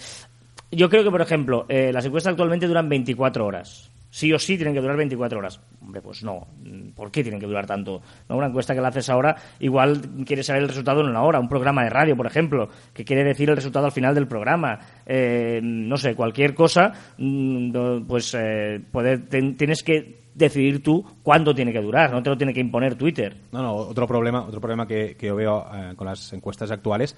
yo 0.72 0.90
creo 0.90 1.04
que, 1.04 1.12
por 1.12 1.22
ejemplo, 1.22 1.66
eh, 1.70 1.92
las 1.94 2.06
encuestas 2.06 2.32
actualmente 2.32 2.68
duran 2.68 2.88
24 2.90 3.46
horas. 3.46 3.92
Sí 4.16 4.32
o 4.32 4.40
sí 4.40 4.56
tienen 4.56 4.74
que 4.74 4.80
durar 4.80 4.96
24 4.96 5.40
horas. 5.40 5.60
Hombre, 5.82 6.02
pues 6.02 6.24
no. 6.24 6.48
¿Por 6.96 7.12
qué 7.12 7.22
tienen 7.22 7.38
que 7.38 7.48
durar 7.48 7.66
tanto? 7.66 8.02
No, 8.30 8.38
una 8.38 8.48
encuesta 8.48 8.74
que 8.74 8.80
la 8.80 8.88
haces 8.88 9.10
ahora, 9.10 9.36
igual 9.60 10.00
quieres 10.26 10.46
saber 10.46 10.62
el 10.62 10.70
resultado 10.70 11.02
en 11.02 11.08
una 11.08 11.22
hora. 11.22 11.38
Un 11.38 11.50
programa 11.50 11.84
de 11.84 11.90
radio, 11.90 12.16
por 12.16 12.26
ejemplo, 12.26 12.70
que 12.94 13.04
quiere 13.04 13.26
decir 13.26 13.50
el 13.50 13.58
resultado 13.58 13.88
al 13.88 13.92
final 13.92 14.16
del 14.16 14.26
programa. 14.26 14.80
Eh, 15.06 15.60
no 15.62 15.98
sé, 15.98 16.16
cualquier 16.16 16.56
cosa, 16.56 16.94
mm, 17.18 18.06
pues 18.08 18.34
eh, 18.40 18.80
tienes 19.28 19.84
que 19.84 20.24
decidir 20.34 20.82
tú 20.82 21.04
cuánto 21.22 21.54
tiene 21.54 21.74
que 21.74 21.82
durar. 21.82 22.10
No 22.10 22.24
te 22.24 22.30
lo 22.30 22.38
tiene 22.38 22.54
que 22.54 22.62
imponer 22.62 22.96
Twitter. 22.96 23.36
No, 23.52 23.62
no, 23.62 23.74
otro 23.74 24.08
problema, 24.08 24.46
otro 24.46 24.62
problema 24.62 24.88
que, 24.88 25.18
que 25.18 25.28
yo 25.28 25.36
veo 25.36 25.68
eh, 25.74 25.94
con 25.94 26.08
las 26.08 26.32
encuestas 26.32 26.72
actuales 26.72 27.18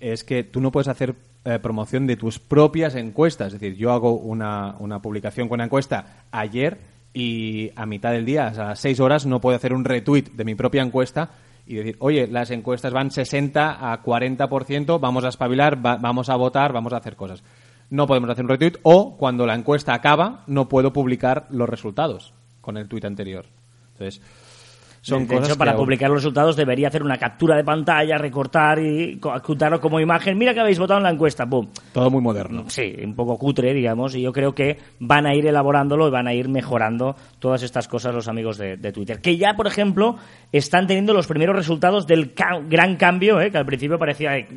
es 0.00 0.24
que 0.24 0.44
tú 0.44 0.60
no 0.60 0.70
puedes 0.72 0.88
hacer 0.88 1.14
eh, 1.44 1.58
promoción 1.60 2.06
de 2.06 2.16
tus 2.16 2.38
propias 2.38 2.94
encuestas. 2.94 3.54
Es 3.54 3.60
decir, 3.60 3.76
yo 3.76 3.92
hago 3.92 4.12
una, 4.14 4.76
una 4.78 5.00
publicación 5.00 5.48
con 5.48 5.56
una 5.56 5.64
encuesta 5.64 6.24
ayer 6.32 6.78
y 7.14 7.70
a 7.76 7.86
mitad 7.86 8.12
del 8.12 8.26
día, 8.26 8.48
a 8.48 8.52
las 8.52 8.80
6 8.80 9.00
horas, 9.00 9.26
no 9.26 9.40
puedo 9.40 9.56
hacer 9.56 9.72
un 9.72 9.84
retweet 9.84 10.24
de 10.34 10.44
mi 10.44 10.54
propia 10.54 10.82
encuesta 10.82 11.30
y 11.66 11.74
decir, 11.76 11.96
oye, 12.00 12.26
las 12.28 12.50
encuestas 12.50 12.92
van 12.92 13.10
60 13.10 13.92
a 13.92 14.02
40%, 14.02 15.00
vamos 15.00 15.24
a 15.24 15.28
espabilar, 15.28 15.84
va- 15.84 15.96
vamos 15.96 16.28
a 16.28 16.36
votar, 16.36 16.72
vamos 16.72 16.92
a 16.92 16.98
hacer 16.98 17.16
cosas. 17.16 17.42
No 17.90 18.06
podemos 18.06 18.28
hacer 18.30 18.44
un 18.44 18.50
retweet 18.50 18.78
o 18.82 19.16
cuando 19.16 19.46
la 19.46 19.54
encuesta 19.54 19.94
acaba 19.94 20.42
no 20.46 20.68
puedo 20.68 20.92
publicar 20.92 21.46
los 21.50 21.68
resultados 21.68 22.34
con 22.60 22.76
el 22.76 22.88
tweet 22.88 23.04
anterior. 23.06 23.46
Entonces, 23.92 24.20
son 25.08 25.26
de 25.26 25.34
cosas 25.34 25.48
hecho, 25.50 25.58
para 25.58 25.72
que 25.72 25.78
publicar 25.78 26.08
los 26.10 26.18
resultados 26.22 26.56
debería 26.56 26.88
hacer 26.88 27.02
una 27.02 27.16
captura 27.16 27.56
de 27.56 27.64
pantalla, 27.64 28.18
recortar 28.18 28.78
y 28.80 29.20
adjuntarlo 29.22 29.80
como 29.80 30.00
imagen. 30.00 30.36
Mira 30.36 30.52
que 30.52 30.60
habéis 30.60 30.78
votado 30.78 30.98
en 30.98 31.04
la 31.04 31.10
encuesta. 31.10 31.46
¡Pum! 31.46 31.68
Todo 31.92 32.10
muy 32.10 32.20
moderno. 32.20 32.64
Sí, 32.68 32.94
un 33.04 33.14
poco 33.14 33.38
cutre, 33.38 33.72
digamos, 33.72 34.14
y 34.14 34.22
yo 34.22 34.32
creo 34.32 34.54
que 34.54 34.78
van 35.00 35.26
a 35.26 35.34
ir 35.34 35.46
elaborándolo 35.46 36.08
y 36.08 36.10
van 36.10 36.26
a 36.28 36.34
ir 36.34 36.48
mejorando 36.48 37.14
todas 37.38 37.62
estas 37.62 37.88
cosas 37.88 38.14
los 38.14 38.28
amigos 38.28 38.58
de, 38.58 38.76
de 38.76 38.92
Twitter. 38.92 39.20
Que 39.20 39.36
ya, 39.36 39.54
por 39.54 39.66
ejemplo, 39.66 40.16
están 40.52 40.86
teniendo 40.86 41.12
los 41.14 41.26
primeros 41.26 41.54
resultados 41.56 42.06
del 42.06 42.34
ca- 42.34 42.60
gran 42.68 42.96
cambio, 42.96 43.40
¿eh? 43.40 43.50
que 43.50 43.58
al 43.58 43.66
principio 43.66 43.98
parecía 43.98 44.36
eh, 44.36 44.48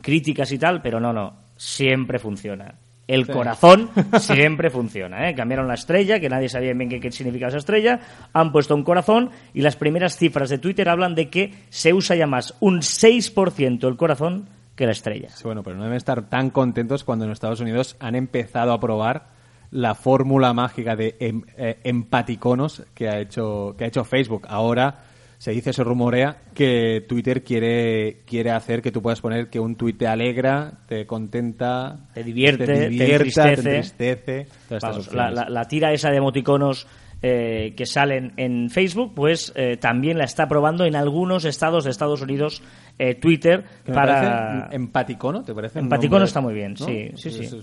críticas 0.00 0.50
y 0.52 0.58
tal, 0.58 0.82
pero 0.82 1.00
no, 1.00 1.12
no, 1.12 1.34
siempre 1.56 2.18
funciona. 2.18 2.74
El 3.06 3.26
corazón 3.26 3.90
siempre 4.18 4.70
funciona. 4.70 5.28
¿eh? 5.28 5.34
Cambiaron 5.34 5.68
la 5.68 5.74
estrella, 5.74 6.18
que 6.20 6.28
nadie 6.28 6.48
sabía 6.48 6.72
bien 6.72 6.88
qué, 6.88 7.00
qué 7.00 7.12
significaba 7.12 7.48
esa 7.48 7.58
estrella, 7.58 8.00
han 8.32 8.50
puesto 8.52 8.74
un 8.74 8.82
corazón 8.82 9.30
y 9.52 9.60
las 9.60 9.76
primeras 9.76 10.16
cifras 10.16 10.48
de 10.48 10.58
Twitter 10.58 10.88
hablan 10.88 11.14
de 11.14 11.28
que 11.28 11.52
se 11.68 11.92
usa 11.92 12.16
ya 12.16 12.26
más 12.26 12.54
un 12.60 12.80
6% 12.80 13.86
el 13.88 13.96
corazón 13.96 14.48
que 14.74 14.86
la 14.86 14.92
estrella. 14.92 15.28
Sí, 15.30 15.44
bueno, 15.44 15.62
pero 15.62 15.76
no 15.76 15.84
deben 15.84 15.96
estar 15.96 16.22
tan 16.28 16.50
contentos 16.50 17.04
cuando 17.04 17.24
en 17.24 17.30
Estados 17.30 17.60
Unidos 17.60 17.96
han 18.00 18.14
empezado 18.14 18.72
a 18.72 18.80
probar 18.80 19.28
la 19.70 19.94
fórmula 19.94 20.52
mágica 20.52 20.96
de 20.96 21.16
em- 21.20 21.42
eh, 21.56 21.80
empaticonos 21.84 22.84
que 22.94 23.08
ha 23.08 23.18
hecho 23.20 23.74
que 23.76 23.84
ha 23.84 23.88
hecho 23.88 24.04
Facebook. 24.04 24.46
Ahora 24.48 25.02
se 25.44 25.50
dice, 25.50 25.74
se 25.74 25.84
rumorea 25.84 26.38
que 26.54 27.04
Twitter 27.06 27.44
quiere 27.44 28.22
quiere 28.24 28.50
hacer 28.50 28.80
que 28.80 28.90
tú 28.90 29.02
puedas 29.02 29.20
poner 29.20 29.50
que 29.50 29.60
un 29.60 29.76
tuit 29.76 29.98
te 29.98 30.06
alegra, 30.06 30.78
te 30.88 31.06
contenta, 31.06 32.08
Te 32.14 32.24
divierte, 32.24 32.64
te 32.64 32.88
divierta, 32.88 33.50
entristece. 33.50 33.74
entristece, 33.76 34.46
todas 34.68 34.82
estas 34.84 34.90
Vamos, 34.90 35.12
la, 35.12 35.30
la- 35.30 35.50
la 35.50 35.64
tira 35.68 35.92
esa 35.92 36.08
de 36.10 36.16
emoticonos 36.16 36.86
eh, 37.20 37.74
que 37.76 37.84
salen 37.84 38.32
en 38.38 38.70
Facebook, 38.70 39.12
pues 39.14 39.52
eh, 39.54 39.76
también 39.76 40.16
la 40.16 40.24
está 40.24 40.46
probando 40.48 40.86
en 40.86 40.96
algunos 40.96 41.44
estados 41.44 41.84
de 41.84 41.90
Estados 41.90 42.22
Unidos 42.22 42.62
eh, 42.98 43.14
Twitter 43.14 43.64
para... 43.92 44.70
empaticono, 44.72 45.42
¿te 45.42 45.52
parece? 45.54 45.78
Empaticono 45.78 46.20
nombre, 46.20 46.26
está 46.28 46.40
muy 46.40 46.54
bien, 46.54 46.74
¿no? 46.80 46.86
sí, 46.86 47.10
sí, 47.16 47.30
sí. 47.30 47.58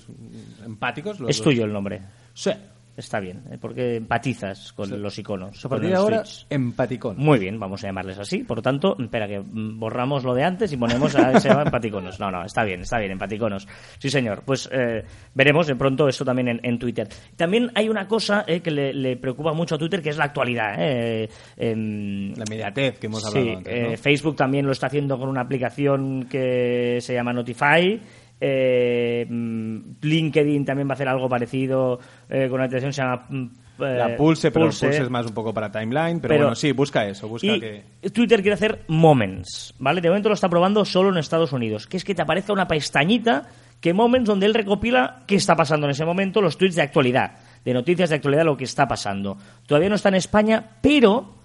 Empáticos. 0.66 1.20
los 1.20 1.32
Es 1.32 1.42
tuyo 1.42 1.66
el 1.66 1.74
nombre. 1.74 2.00
Sí. 2.34 2.52
Está 2.98 3.20
bien, 3.22 3.42
eh, 3.50 3.58
porque 3.60 3.96
empatizas 3.96 4.74
con 4.74 5.02
los 5.02 5.18
iconos. 5.18 5.66
A 5.66 5.70
partir 5.70 5.90
de 5.90 5.96
ahora, 5.96 6.18
tweets. 6.24 6.46
empaticono. 6.50 7.18
Muy 7.20 7.40
bien, 7.40 7.58
vamos 7.60 7.84
a 7.84 7.88
llamarles 7.88 8.20
así. 8.20 8.44
Por 8.44 8.58
lo 8.58 8.62
tanto, 8.62 8.98
espera 9.00 9.28
que 9.28 9.40
mm, 9.40 9.80
borramos 9.80 10.24
lo 10.26 10.34
de 10.34 10.44
antes 10.44 10.72
y 10.74 10.78
ponemos 10.78 11.16
a 11.16 11.32
ese 11.32 11.50
empaticonos. 11.66 12.20
No, 12.20 12.30
no, 12.30 12.44
está 12.44 12.64
bien, 12.66 12.82
está 12.82 13.00
bien, 13.00 13.12
empaticonos. 13.14 13.68
Sí, 13.98 14.10
señor. 14.10 14.44
Pues 14.46 14.70
eh, 14.74 15.04
veremos 15.34 15.68
de 15.68 15.76
pronto 15.76 16.08
eso 16.10 16.26
también 16.26 16.50
en, 16.50 16.60
en 16.64 16.78
Twitter. 16.78 17.08
También 17.38 17.72
hay 17.76 17.88
una 17.88 18.08
cosa 18.08 18.44
eh, 18.46 18.60
que 18.60 18.72
le, 18.72 18.94
le 18.94 19.16
preocupa 19.16 19.54
mucho 19.54 19.76
a 19.76 19.78
Twitter, 19.78 20.02
que 20.02 20.10
es 20.10 20.18
la 20.18 20.26
actualidad. 20.26 20.76
eh. 20.78 21.30
Em, 21.58 22.34
La 22.36 22.44
inmediatez 22.46 23.00
que 23.00 23.08
hemos 23.08 23.26
hablado 23.26 23.46
Sí, 23.46 23.54
antes, 23.56 23.74
eh, 23.74 23.88
¿no? 23.92 23.98
Facebook 23.98 24.36
también 24.36 24.66
lo 24.66 24.74
está 24.74 24.88
haciendo 24.88 25.18
con 25.18 25.30
una 25.30 25.42
aplicación 25.42 26.28
que 26.30 26.98
se 27.02 27.14
llama 27.14 27.32
Notify. 27.34 28.00
Eh, 28.44 29.28
mm, 29.30 29.78
LinkedIn 30.02 30.66
también 30.66 30.88
va 30.88 30.94
a 30.94 30.96
hacer 30.96 31.08
algo 31.08 31.30
parecido 31.30 32.00
eh, 32.28 32.48
con 32.50 32.60
una 32.60 32.68
que 32.68 32.82
se 32.82 32.92
llama 32.92 33.26
mm, 33.30 33.44
eh, 33.84 33.96
La 33.98 34.18
Pulse, 34.18 34.50
pero 34.50 34.66
Pulse. 34.66 34.90
es 34.90 35.10
más 35.12 35.28
un 35.28 35.34
poco 35.36 35.54
para 35.54 35.72
timeline, 35.72 36.20
pero, 36.20 36.34
Pero- 36.34 36.44
bueno, 36.46 36.56
sí, 36.56 36.72
busca 36.72 37.08
eso, 37.08 37.28
busca 37.28 37.46
y 37.46 37.60
que... 37.60 37.84
Twitter 38.12 38.42
quiere 38.42 38.56
hacer 38.56 38.84
Moments, 38.88 39.76
¿vale? 39.78 40.02
De 40.02 40.10
momento 40.10 40.30
lo 40.30 40.34
está 40.34 40.50
probando 40.50 40.84
solo 40.86 41.10
en 41.12 41.18
Estados 41.18 41.54
Unidos, 41.54 41.86
que 41.86 41.98
es 41.98 42.04
que 42.04 42.16
te 42.16 42.24
aparezca 42.24 42.52
una 42.52 42.68
pestañita 42.68 43.48
que 43.80 43.94
Moments 43.94 44.28
donde 44.28 44.48
él 44.48 44.56
recopila 44.56 45.22
qué 45.28 45.36
está 45.36 45.56
pasando 45.56 45.86
en 45.86 45.92
ese 45.92 46.06
momento, 46.06 46.42
los 46.42 46.58
tweets 46.58 46.76
de 46.76 46.82
actualidad, 46.82 47.34
de 47.64 47.74
noticias 47.76 48.10
de 48.10 48.16
actualidad, 48.16 48.46
lo 48.46 48.58
que 48.58 48.64
está 48.64 48.88
pasando. 48.88 49.38
Todavía 49.68 49.90
no 49.90 49.96
está 49.96 50.10
en 50.10 50.16
España, 50.16 50.78
pero 50.82 51.36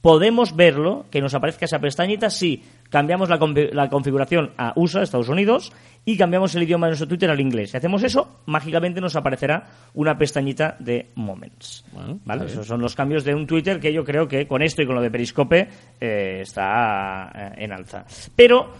podemos 0.00 0.54
verlo, 0.54 1.06
que 1.10 1.20
nos 1.20 1.34
aparezca 1.34 1.64
esa 1.64 1.80
pestañita 1.80 2.30
si 2.30 2.62
cambiamos 2.90 3.28
la, 3.28 3.38
confi- 3.38 3.70
la 3.72 3.88
configuración 3.88 4.52
a 4.56 4.72
USA, 4.76 5.02
Estados 5.02 5.28
Unidos, 5.28 5.72
y 6.04 6.16
cambiamos 6.16 6.54
el 6.54 6.62
idioma 6.62 6.86
de 6.86 6.90
nuestro 6.92 7.08
Twitter 7.08 7.30
al 7.30 7.40
inglés. 7.40 7.70
Si 7.70 7.76
hacemos 7.76 8.02
eso, 8.02 8.40
mágicamente 8.46 9.00
nos 9.00 9.16
aparecerá 9.16 9.64
una 9.94 10.16
pestañita 10.16 10.76
de 10.78 11.10
Moments. 11.16 11.84
Bueno, 11.92 12.18
¿Vale? 12.24 12.44
Esos 12.46 12.66
son 12.66 12.80
los 12.80 12.94
cambios 12.94 13.24
de 13.24 13.34
un 13.34 13.46
Twitter 13.46 13.80
que 13.80 13.92
yo 13.92 14.04
creo 14.04 14.28
que 14.28 14.46
con 14.46 14.62
esto 14.62 14.82
y 14.82 14.86
con 14.86 14.94
lo 14.94 15.02
de 15.02 15.10
Periscope 15.10 15.68
eh, 16.00 16.38
está 16.42 17.30
eh, 17.34 17.64
en 17.64 17.72
alza. 17.72 18.04
Pero, 18.36 18.70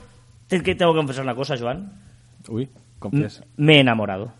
te- 0.46 0.62
que 0.62 0.74
tengo 0.74 0.92
que 0.92 0.98
confesar 0.98 1.24
una 1.24 1.34
cosa, 1.34 1.56
Joan. 1.58 1.92
Uy, 2.48 2.68
confiesa. 2.98 3.44
Me 3.56 3.76
he 3.76 3.80
enamorado. 3.80 4.32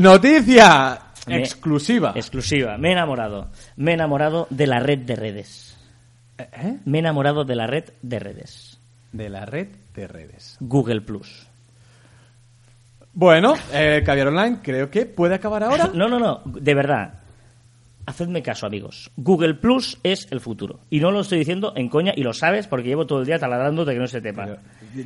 ¡Noticia! 0.00 0.98
Me- 1.26 1.38
Exclusiva. 1.38 2.12
Exclusiva. 2.16 2.76
Me 2.78 2.88
he 2.88 2.92
enamorado. 2.92 3.48
Me 3.76 3.92
he 3.92 3.94
enamorado 3.94 4.46
de 4.50 4.66
la 4.66 4.80
red 4.80 4.98
de 5.00 5.14
redes. 5.16 5.78
¿Eh? 6.38 6.78
Me 6.84 6.98
he 6.98 7.00
enamorado 7.00 7.44
de 7.44 7.54
la 7.56 7.66
red 7.66 7.84
de 8.02 8.18
redes. 8.18 8.78
De 9.12 9.28
la 9.28 9.44
red 9.44 9.68
de 9.94 10.08
redes. 10.08 10.56
Google 10.60 11.02
Plus. 11.02 11.46
Bueno, 13.14 13.54
eh, 13.72 14.02
Caviar 14.04 14.28
Online 14.28 14.58
creo 14.62 14.90
que 14.90 15.06
puede 15.06 15.34
acabar 15.34 15.62
ahora. 15.64 15.90
No, 15.94 16.08
no, 16.08 16.18
no. 16.18 16.40
De 16.46 16.74
verdad. 16.74 17.14
Hacedme 18.04 18.42
caso, 18.42 18.66
amigos. 18.66 19.10
Google 19.16 19.54
Plus 19.54 19.98
es 20.02 20.26
el 20.32 20.40
futuro. 20.40 20.80
Y 20.90 20.98
no 20.98 21.12
lo 21.12 21.20
estoy 21.20 21.38
diciendo 21.38 21.72
en 21.76 21.88
coña, 21.88 22.12
y 22.16 22.22
lo 22.24 22.32
sabes 22.32 22.66
porque 22.66 22.88
llevo 22.88 23.06
todo 23.06 23.20
el 23.20 23.26
día 23.26 23.38
taladrando 23.38 23.84
de 23.84 23.94
que 23.94 24.00
no 24.00 24.08
se 24.08 24.20
tepa. 24.20 24.58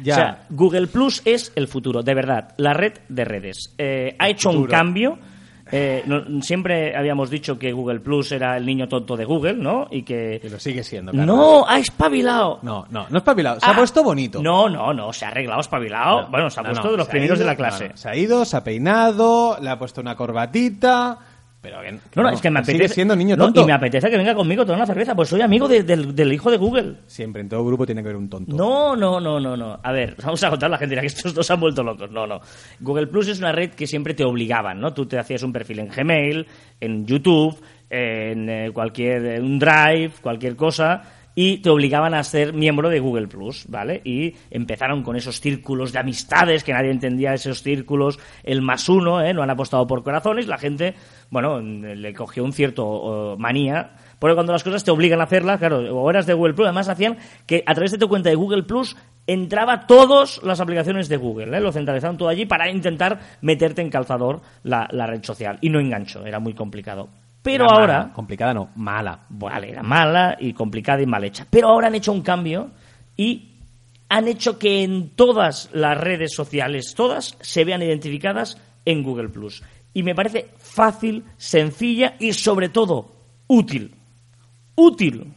Ya. 0.03 0.15
O 0.15 0.17
sea, 0.17 0.47
Google 0.49 0.87
Plus 0.87 1.21
es 1.27 1.53
el 1.57 1.69
futuro, 1.69 2.03
de 2.03 2.15
verdad. 2.15 2.55
La 2.57 2.73
red 2.73 2.95
de 3.09 3.25
redes. 3.27 3.75
Eh, 3.77 4.17
ha 4.19 4.29
hecho 4.31 4.49
un 4.49 4.57
futuro. 4.57 4.71
cambio. 4.71 5.19
Eh, 5.73 6.05
no- 6.07 6.43
siempre 6.43 6.97
habíamos 6.97 7.29
dicho 7.29 7.59
que 7.59 7.73
Google 7.73 7.99
Plus 8.01 8.31
era 8.33 8.57
el 8.57 8.65
niño 8.65 8.89
tonto 8.89 9.17
de 9.17 9.25
Google, 9.25 9.55
¿no? 9.55 9.89
Y 9.91 10.03
que. 10.03 10.39
Que 10.41 10.49
lo 10.49 10.61
sigue 10.61 10.85
siendo. 10.85 11.11
Carlos. 11.13 11.27
¡No! 11.37 11.67
¡Ha 11.69 11.79
espabilado! 11.79 12.61
No, 12.63 12.87
no, 12.91 13.07
no 13.11 13.19
es 13.19 13.25
pabilado. 13.25 13.59
Se 13.59 13.67
ha 13.67 13.71
Ah, 13.71 13.77
puesto 13.77 14.05
bonito. 14.05 14.41
No, 14.43 14.69
no, 14.69 14.95
no. 14.95 15.13
Se 15.13 15.25
ha 15.25 15.29
arreglado, 15.29 15.61
espabilado. 15.61 16.23
No, 16.23 16.29
bueno, 16.29 16.51
se 16.51 16.61
ha 16.61 16.63
no, 16.63 16.69
puesto 16.71 16.91
de 16.93 16.97
los 16.99 17.09
primeros 17.09 17.39
de 17.39 17.45
la 17.45 17.57
clase. 17.57 17.91
se 17.95 18.09
ha 18.09 18.15
ido, 18.17 18.45
se 18.45 18.57
ha 18.57 18.63
peinado, 18.63 19.59
le 19.61 19.71
ha 19.71 19.79
puesto 19.79 20.01
una 20.01 20.15
corbatita. 20.15 21.19
Pero 21.67 21.83
que- 21.83 21.93
No, 22.15 22.23
no, 22.23 22.31
es 22.31 22.41
que 22.41 22.51
me 22.51 22.65
sigue 22.65 22.77
apetece. 22.77 22.95
siendo 22.95 23.17
niño 23.17 23.37
No, 23.37 23.45
tonto. 23.47 23.63
y 23.63 23.65
me 23.65 23.73
apetece 23.73 24.09
que 24.09 24.17
venga 24.17 24.35
conmigo 24.35 24.63
a 24.63 24.65
tomar 24.67 24.79
una 24.79 24.87
cerveza, 24.87 25.15
pues 25.17 25.29
soy 25.29 25.41
amigo 25.41 25.67
de- 25.67 25.83
del, 25.83 26.15
del 26.15 26.33
hijo 26.33 26.51
de 26.51 26.57
Google. 26.59 26.95
Siempre 27.07 27.43
en 27.43 27.49
todo 27.49 27.65
grupo 27.65 27.85
tiene 27.87 28.03
que 28.03 28.09
haber 28.09 28.17
un 28.17 28.29
tonto. 28.31 28.55
No, 28.57 28.95
no, 28.95 29.19
no, 29.21 29.41
no, 29.41 29.57
no. 29.57 29.81
A 29.83 29.93
ver, 29.93 30.15
vamos 30.23 30.43
a 30.45 30.51
contar 30.51 30.71
la 30.71 30.79
gente 30.79 30.93
dirá 30.93 31.01
que 31.03 31.09
estos 31.09 31.35
dos 31.35 31.45
se 31.47 31.53
han 31.53 31.61
vuelto 31.61 31.83
locos. 31.83 32.11
No, 32.11 32.27
no. 32.27 32.41
Google 32.81 33.09
Plus 33.09 33.29
es 33.29 33.39
una 33.41 33.51
red 33.53 33.71
que 33.71 33.87
siempre 33.87 34.15
te 34.15 34.25
obligaban, 34.25 34.81
¿no? 34.81 34.95
Tú 34.95 35.07
te 35.07 35.19
hacías 35.19 35.43
un 35.43 35.53
perfil 35.53 35.81
en 35.81 35.89
Gmail, 35.89 36.47
en 36.81 37.05
YouTube, 37.07 37.61
en 37.91 38.49
eh, 38.49 38.71
cualquier 38.73 39.41
un 39.41 39.59
Drive, 39.59 40.13
cualquier 40.21 40.55
cosa 40.57 41.03
y 41.37 41.59
te 41.59 41.71
obligaban 41.71 42.15
a 42.15 42.25
ser 42.25 42.55
miembro 42.55 42.89
de 42.89 42.99
Google 42.99 43.29
Plus, 43.29 43.67
¿vale? 43.69 44.01
Y 44.05 44.35
empezaron 44.51 45.05
con 45.05 45.15
esos 45.15 45.41
círculos 45.41 45.93
de 45.93 46.01
amistades 46.01 46.65
que 46.65 46.73
nadie 46.73 46.91
entendía 46.91 47.35
esos 47.35 47.63
círculos, 47.63 48.19
el 48.43 48.63
más 48.63 48.89
uno, 48.89 49.23
¿eh? 49.23 49.33
No 49.33 49.43
han 49.43 49.51
apostado 49.51 49.87
por 49.87 50.03
corazones, 50.03 50.49
la 50.49 50.59
gente, 50.59 50.95
bueno, 51.31 51.61
le 51.61 52.15
cogió 52.15 52.43
un 52.43 52.53
cierto 52.53 52.87
oh, 52.87 53.37
manía 53.37 53.93
porque 54.19 54.35
cuando 54.35 54.53
las 54.53 54.65
cosas 54.65 54.83
te 54.83 54.91
obligan 54.91 55.21
a 55.21 55.25
hacerlas, 55.25 55.59
claro, 55.59 55.79
o 55.95 56.11
eras 56.11 56.27
de 56.27 56.35
Google 56.35 56.55
Plus, 56.55 56.67
además 56.67 56.89
hacían 56.89 57.19
que 57.47 57.63
a 57.67 57.75
través 57.75 57.93
de 57.93 57.99
tu 57.99 58.09
cuenta 58.09 58.31
de 58.31 58.35
Google 58.35 58.63
Plus 58.63 58.97
entraba 59.27 59.87
todas 59.87 60.43
las 60.43 60.61
aplicaciones 60.61 61.09
de 61.09 61.19
Google, 61.19 61.57
¿eh? 61.57 61.61
lo 61.61 61.73
centralizaron 61.73 62.17
todo 62.17 62.29
allí 62.29 62.47
para 62.47 62.71
intentar 62.71 63.21
meterte 63.43 63.83
en 63.83 63.91
calzador 63.91 64.41
la, 64.63 64.89
la 64.91 65.07
red 65.07 65.23
social. 65.23 65.59
Y 65.61 65.69
no 65.69 65.81
enganchó, 65.81 66.25
era 66.25 66.39
muy 66.39 66.55
complicado. 66.55 67.11
Pero 67.47 67.67
Era 67.67 67.75
ahora, 67.77 67.99
mala, 67.99 68.13
complicada 68.13 68.55
no, 68.55 68.71
mala. 68.75 69.21
vale, 69.29 69.71
era 69.71 69.81
mala 69.85 70.37
y 70.41 70.53
complicada 70.53 71.01
y 71.01 71.07
mal 71.07 71.23
hecha. 71.23 71.47
Pero 71.49 71.69
ahora 71.69 71.87
han 71.87 71.95
hecho 71.95 72.11
un 72.11 72.23
cambio 72.23 72.73
y 73.17 73.53
han 74.09 74.27
hecho 74.27 74.59
que 74.59 74.83
en 74.83 75.11
todas 75.11 75.71
las 75.73 75.97
redes 75.97 76.35
sociales, 76.35 76.93
todas, 76.97 77.39
se 77.41 77.65
vean 77.65 77.83
identificadas 77.83 78.61
en 78.85 79.05
Google 79.05 79.29
Plus. 79.29 79.63
Y 79.95 80.03
me 80.03 80.17
parece 80.17 80.51
fácil, 80.59 81.23
sencilla 81.37 82.17
y 82.19 82.33
sobre 82.33 82.69
todo 82.69 83.13
útil. 83.47 83.95
Útil. 84.75 85.33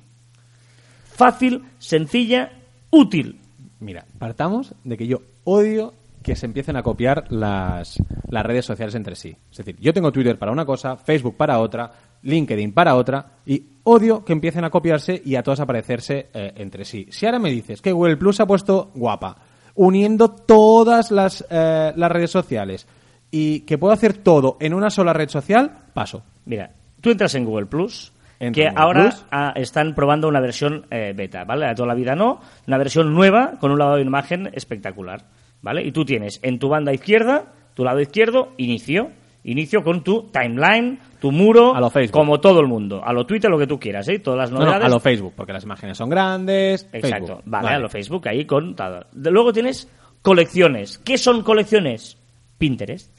Fácil, 1.03 1.63
sencilla, 1.77 2.53
útil. 2.89 3.39
Mira, 3.79 4.07
partamos 4.17 4.73
de 4.83 4.97
que 4.97 5.05
yo 5.05 5.21
odio 5.43 5.93
que 6.21 6.35
se 6.35 6.45
empiecen 6.45 6.75
a 6.75 6.83
copiar 6.83 7.25
las, 7.31 7.97
las 8.29 8.45
redes 8.45 8.65
sociales 8.65 8.95
entre 8.95 9.15
sí. 9.15 9.35
Es 9.51 9.57
decir, 9.57 9.77
yo 9.79 9.93
tengo 9.93 10.11
Twitter 10.11 10.37
para 10.37 10.51
una 10.51 10.65
cosa, 10.65 10.97
Facebook 10.97 11.37
para 11.37 11.59
otra, 11.59 11.91
LinkedIn 12.23 12.73
para 12.73 12.95
otra, 12.95 13.33
y 13.45 13.63
odio 13.83 14.23
que 14.25 14.33
empiecen 14.33 14.63
a 14.63 14.69
copiarse 14.69 15.21
y 15.23 15.35
a 15.35 15.43
todas 15.43 15.59
a 15.59 15.65
parecerse 15.65 16.29
eh, 16.33 16.53
entre 16.57 16.85
sí. 16.85 17.07
Si 17.09 17.25
ahora 17.25 17.39
me 17.39 17.51
dices 17.51 17.81
que 17.81 17.91
Google 17.91 18.17
Plus 18.17 18.39
ha 18.39 18.47
puesto 18.47 18.91
guapa, 18.93 19.37
uniendo 19.75 20.29
todas 20.29 21.11
las, 21.11 21.45
eh, 21.49 21.93
las 21.95 22.11
redes 22.11 22.31
sociales, 22.31 22.87
y 23.31 23.61
que 23.61 23.77
puedo 23.77 23.93
hacer 23.93 24.17
todo 24.17 24.57
en 24.59 24.73
una 24.73 24.89
sola 24.89 25.13
red 25.13 25.29
social, 25.29 25.71
paso. 25.93 26.23
Mira, 26.45 26.71
tú 27.01 27.11
entras 27.11 27.35
en 27.35 27.45
Google 27.45 27.67
Plus, 27.67 28.11
que 28.53 28.69
ahora 28.73 29.13
ah, 29.31 29.53
están 29.55 29.93
probando 29.93 30.27
una 30.27 30.39
versión 30.39 30.85
eh, 30.89 31.13
beta, 31.15 31.43
¿vale? 31.43 31.67
A 31.67 31.75
toda 31.75 31.89
la 31.89 31.93
vida 31.93 32.15
no, 32.15 32.39
una 32.67 32.77
versión 32.77 33.13
nueva 33.13 33.53
con 33.59 33.71
un 33.71 33.79
lado 33.79 33.95
de 33.95 34.01
imagen 34.01 34.49
espectacular, 34.53 35.25
¿vale? 35.61 35.83
Y 35.85 35.91
tú 35.91 36.05
tienes 36.05 36.39
en 36.43 36.59
tu 36.59 36.69
banda 36.69 36.93
izquierda, 36.93 37.53
tu 37.73 37.83
lado 37.83 37.99
izquierdo, 37.99 38.53
inicio. 38.57 39.11
Inicio 39.41 39.83
con 39.83 40.03
tu 40.03 40.23
timeline, 40.33 40.99
tu 41.21 41.31
muro, 41.31 41.73
A 41.73 41.79
lo 41.79 41.89
Facebook. 41.89 42.11
como 42.19 42.41
todo 42.41 42.59
el 42.59 42.67
mundo. 42.67 43.01
A 43.03 43.13
lo 43.13 43.25
Twitter, 43.25 43.49
lo 43.49 43.57
que 43.57 43.67
tú 43.67 43.79
quieras, 43.79 44.05
¿eh? 44.09 44.19
Todas 44.19 44.37
las 44.37 44.51
No, 44.51 44.59
no, 44.59 44.65
novedades. 44.65 44.85
a 44.85 44.89
lo 44.89 44.99
Facebook, 44.99 45.33
porque 45.33 45.53
las 45.53 45.63
imágenes 45.63 45.97
son 45.97 46.09
grandes. 46.09 46.89
Exacto, 46.91 47.25
Facebook. 47.37 47.43
vale, 47.45 47.69
a 47.69 47.79
lo 47.79 47.87
Facebook, 47.87 48.27
ahí 48.27 48.43
con 48.43 48.75
Luego 49.13 49.53
tienes 49.53 49.89
colecciones. 50.21 50.97
¿Qué 50.99 51.17
son 51.17 51.41
colecciones? 51.43 52.17
Pinterest. 52.57 53.17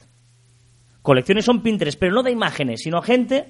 Colecciones 1.01 1.43
son 1.43 1.63
Pinterest, 1.63 1.99
pero 1.99 2.13
no 2.13 2.21
de 2.21 2.31
imágenes, 2.31 2.81
sino 2.83 3.01
gente 3.01 3.47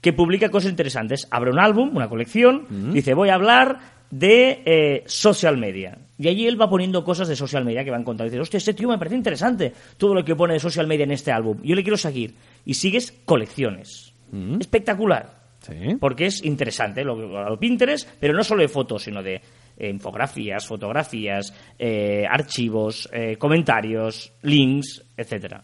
que 0.00 0.14
publica 0.14 0.48
cosas 0.48 0.70
interesantes. 0.70 1.28
Abre 1.30 1.50
un 1.50 1.58
álbum, 1.58 1.94
una 1.94 2.08
colección, 2.08 2.92
dice, 2.94 3.12
voy 3.12 3.28
a 3.28 3.34
hablar 3.34 3.78
de 4.18 4.62
eh, 4.64 5.02
social 5.06 5.56
media. 5.56 5.98
Y 6.18 6.28
allí 6.28 6.46
él 6.46 6.60
va 6.60 6.70
poniendo 6.70 7.04
cosas 7.04 7.28
de 7.28 7.36
social 7.36 7.64
media 7.64 7.84
que 7.84 7.90
va 7.90 7.98
encontrando. 7.98 8.28
Y 8.28 8.30
dices, 8.30 8.42
hostia, 8.42 8.58
este 8.58 8.74
tío 8.74 8.88
me 8.88 8.96
parece 8.98 9.16
interesante 9.16 9.72
todo 9.98 10.14
lo 10.14 10.24
que 10.24 10.34
pone 10.34 10.54
de 10.54 10.60
social 10.60 10.86
media 10.86 11.04
en 11.04 11.10
este 11.12 11.30
álbum. 11.30 11.58
Yo 11.62 11.74
le 11.74 11.82
quiero 11.82 11.96
seguir. 11.98 12.34
Y 12.64 12.74
sigues 12.74 13.12
colecciones. 13.24 14.12
Espectacular. 14.58 15.36
Sí. 15.60 15.96
Porque 16.00 16.26
es 16.26 16.44
interesante 16.44 17.04
lo, 17.04 17.16
lo 17.16 17.58
Pinterest, 17.58 18.08
pero 18.20 18.32
no 18.34 18.42
solo 18.44 18.62
de 18.62 18.68
fotos, 18.68 19.02
sino 19.02 19.22
de 19.22 19.40
eh, 19.76 19.88
infografías, 19.90 20.64
fotografías, 20.66 21.52
eh, 21.78 22.24
archivos, 22.28 23.08
comentarios, 23.38 24.32
links, 24.42 25.02
etcétera. 25.16 25.62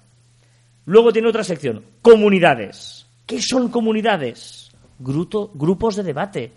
Luego 0.87 1.13
tiene 1.13 1.29
otra 1.29 1.45
sección, 1.45 1.83
comunidades. 2.03 3.07
¿Qué 3.27 3.41
son 3.41 3.69
comunidades? 3.69 4.71
Grupo- 4.99 5.51
grupos 5.55 5.97
de 5.97 6.03
debate, 6.03 6.53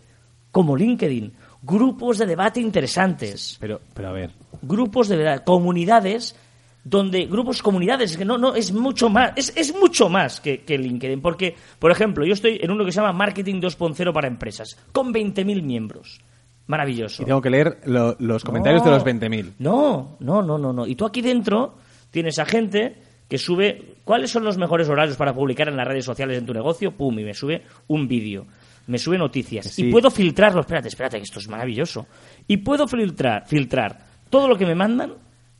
como 0.51 0.75
LinkedIn. 0.75 1.31
Grupos 1.61 2.17
de 2.19 2.25
debate 2.25 2.59
interesantes. 2.61 3.57
Pero, 3.59 3.81
pero 3.93 4.09
a 4.09 4.11
ver, 4.11 4.31
Grupos 4.61 5.07
de 5.07 5.17
debate, 5.17 5.43
comunidades 5.43 6.35
donde 6.83 7.25
grupos, 7.25 7.63
comunidades, 7.63 8.11
es 8.11 8.17
que 8.17 8.25
no, 8.25 8.37
no, 8.37 8.53
es 8.53 8.71
mucho 8.71 9.09
más, 9.09 9.31
es, 9.35 9.51
es 9.57 9.73
mucho 9.75 10.07
más 10.07 10.39
que, 10.39 10.61
que 10.63 10.77
LinkedIn, 10.77 11.19
porque, 11.19 11.55
por 11.79 11.89
ejemplo, 11.89 12.23
yo 12.27 12.33
estoy 12.33 12.59
en 12.61 12.69
uno 12.69 12.85
que 12.85 12.91
se 12.91 12.97
llama 13.01 13.11
Marketing 13.11 13.55
2.0 13.59 14.13
para 14.13 14.27
empresas, 14.27 14.77
con 14.91 15.11
20.000 15.11 15.63
miembros. 15.63 16.21
Maravilloso. 16.67 17.23
Y 17.23 17.25
tengo 17.25 17.41
que 17.41 17.49
leer 17.49 17.79
lo- 17.85 18.15
los 18.19 18.43
comentarios 18.43 18.83
No. 18.83 18.89
de 18.91 18.95
los 18.95 19.03
20.000. 19.03 19.53
No, 19.59 20.17
no, 20.19 20.41
no, 20.43 20.57
no, 20.59 20.73
no. 20.73 20.85
Y 20.87 20.95
tú 20.95 21.05
aquí 21.05 21.21
dentro 21.21 21.75
tienes 22.11 22.37
a 22.39 22.45
gente 22.45 22.95
que 23.27 23.37
sube 23.39 23.95
cuáles 24.03 24.29
son 24.31 24.43
los 24.43 24.57
mejores 24.57 24.87
horarios 24.87 25.17
para 25.17 25.33
publicar 25.33 25.67
en 25.67 25.77
las 25.77 25.87
redes 25.87 26.05
sociales 26.05 26.37
en 26.37 26.45
tu 26.45 26.53
negocio, 26.53 26.91
pum, 26.91 27.17
y 27.19 27.23
me 27.23 27.33
sube 27.33 27.63
un 27.87 28.07
vídeo, 28.07 28.45
me 28.87 28.97
sube 28.97 29.17
noticias 29.17 29.65
Sí. 29.67 29.87
y 29.87 29.91
puedo 29.91 30.09
filtrarlo. 30.11 30.61
Espérate, 30.61 30.87
espérate, 30.89 31.17
que 31.17 31.23
esto 31.23 31.39
es 31.39 31.47
maravilloso. 31.47 32.05
Y 32.47 32.57
puedo 32.57 32.87
filtrar, 32.87 33.47
filtrar 33.47 33.97
todo 34.29 34.47
lo 34.47 34.57
que 34.57 34.65
me 34.65 34.75
mandan 34.75 35.13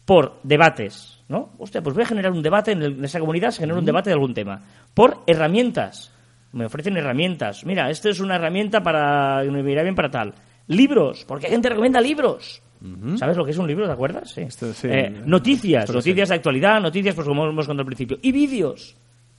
por 0.06 0.40
debates, 0.44 1.20
¿no? 1.30 1.54
Hostia, 1.58 1.82
pues 1.82 1.96
voy 1.96 2.04
a 2.04 2.08
generar 2.08 2.32
un 2.32 2.42
debate 2.44 2.72
en, 2.74 2.84
el- 2.84 2.98
en 3.00 3.06
esa 3.06 3.20
comunidad, 3.20 3.52
se 3.52 3.62
genera 3.62 3.80
un 3.80 3.86
debate 3.86 4.10
de 4.10 4.14
algún 4.14 4.34
tema. 4.34 4.62
Por 4.94 5.24
herramientas. 5.26 6.12
Me 6.52 6.66
ofrecen 6.66 6.96
herramientas. 6.96 7.66
Mira, 7.66 7.90
esta 7.90 8.10
es 8.10 8.20
una 8.20 8.36
herramienta 8.36 8.82
para. 8.82 9.44
me 9.44 9.72
irá 9.72 9.84
bien 9.84 9.96
para 9.96 10.10
tal. 10.10 10.34
Libros, 10.68 11.26
porque 11.28 11.48
hay 11.48 11.52
gente 11.52 11.68
que 11.68 11.74
recomienda 11.74 12.00
libros. 12.02 12.62
¿Sabes 13.18 13.36
lo 13.36 13.44
que 13.44 13.52
es 13.52 13.58
un 13.58 13.68
libro? 13.68 13.88
¿Te 13.88 13.94
acuerdas? 13.94 14.30
Sí. 14.32 14.42
Esto 14.42 14.72
sí. 14.74 14.88
Eh, 14.92 15.10
noticias, 15.26 15.86
Esto 15.86 15.94
noticias 15.94 16.30
de 16.30 16.36
actualidad, 16.36 16.80
noticias, 16.80 17.16
pues 17.16 17.28
como 17.28 17.44
hemos 17.48 17.66
contado 17.66 17.82
al 17.82 17.88
principio. 17.88 18.20
Y 18.22 18.32
vídeos. 18.32 18.96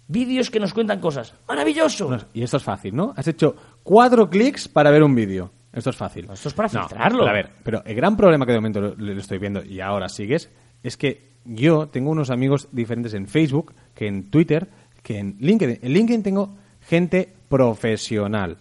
Vídeos 0.08 0.50
que 0.50 0.60
nos 0.60 0.72
cuentan 0.72 1.00
cosas. 1.00 1.34
¡Maravilloso! 1.48 2.08
No, 2.10 2.18
y 2.32 2.42
esto 2.42 2.58
es 2.58 2.62
fácil, 2.62 2.94
¿no? 2.94 3.12
Has 3.16 3.26
hecho 3.28 3.56
cuatro 3.82 4.30
clics 4.30 4.68
para 4.68 4.90
ver 4.90 5.02
un 5.02 5.14
vídeo. 5.14 5.50
Esto 5.72 5.90
es 5.90 5.96
fácil. 5.96 6.28
Esto 6.32 6.48
es 6.48 6.54
para 6.54 6.68
No, 6.72 6.80
filtrarlo. 6.88 7.18
pero 7.18 7.30
a 7.30 7.32
ver, 7.34 7.50
pero 7.62 7.82
el 7.84 7.94
gran 7.94 8.16
problema 8.16 8.46
que 8.46 8.52
de 8.52 8.58
momento 8.58 8.94
lo 8.96 9.12
estoy 9.12 9.38
viendo 9.38 9.62
y 9.64 9.80
ahora 9.80 10.08
sigues 10.08 10.48
es 10.82 10.96
que 10.96 11.32
yo 11.44 11.88
tengo 11.88 12.10
unos 12.10 12.30
amigos 12.30 12.68
diferentes 12.72 13.14
en 13.14 13.26
Facebook 13.26 13.74
que 13.94 14.06
en 14.06 14.30
Twitter, 14.30 14.68
que 15.02 15.18
en 15.18 15.36
LinkedIn. 15.40 15.80
En 15.82 15.92
LinkedIn 15.92 16.22
tengo 16.22 16.56
gente 16.80 17.32
profesional. 17.48 18.56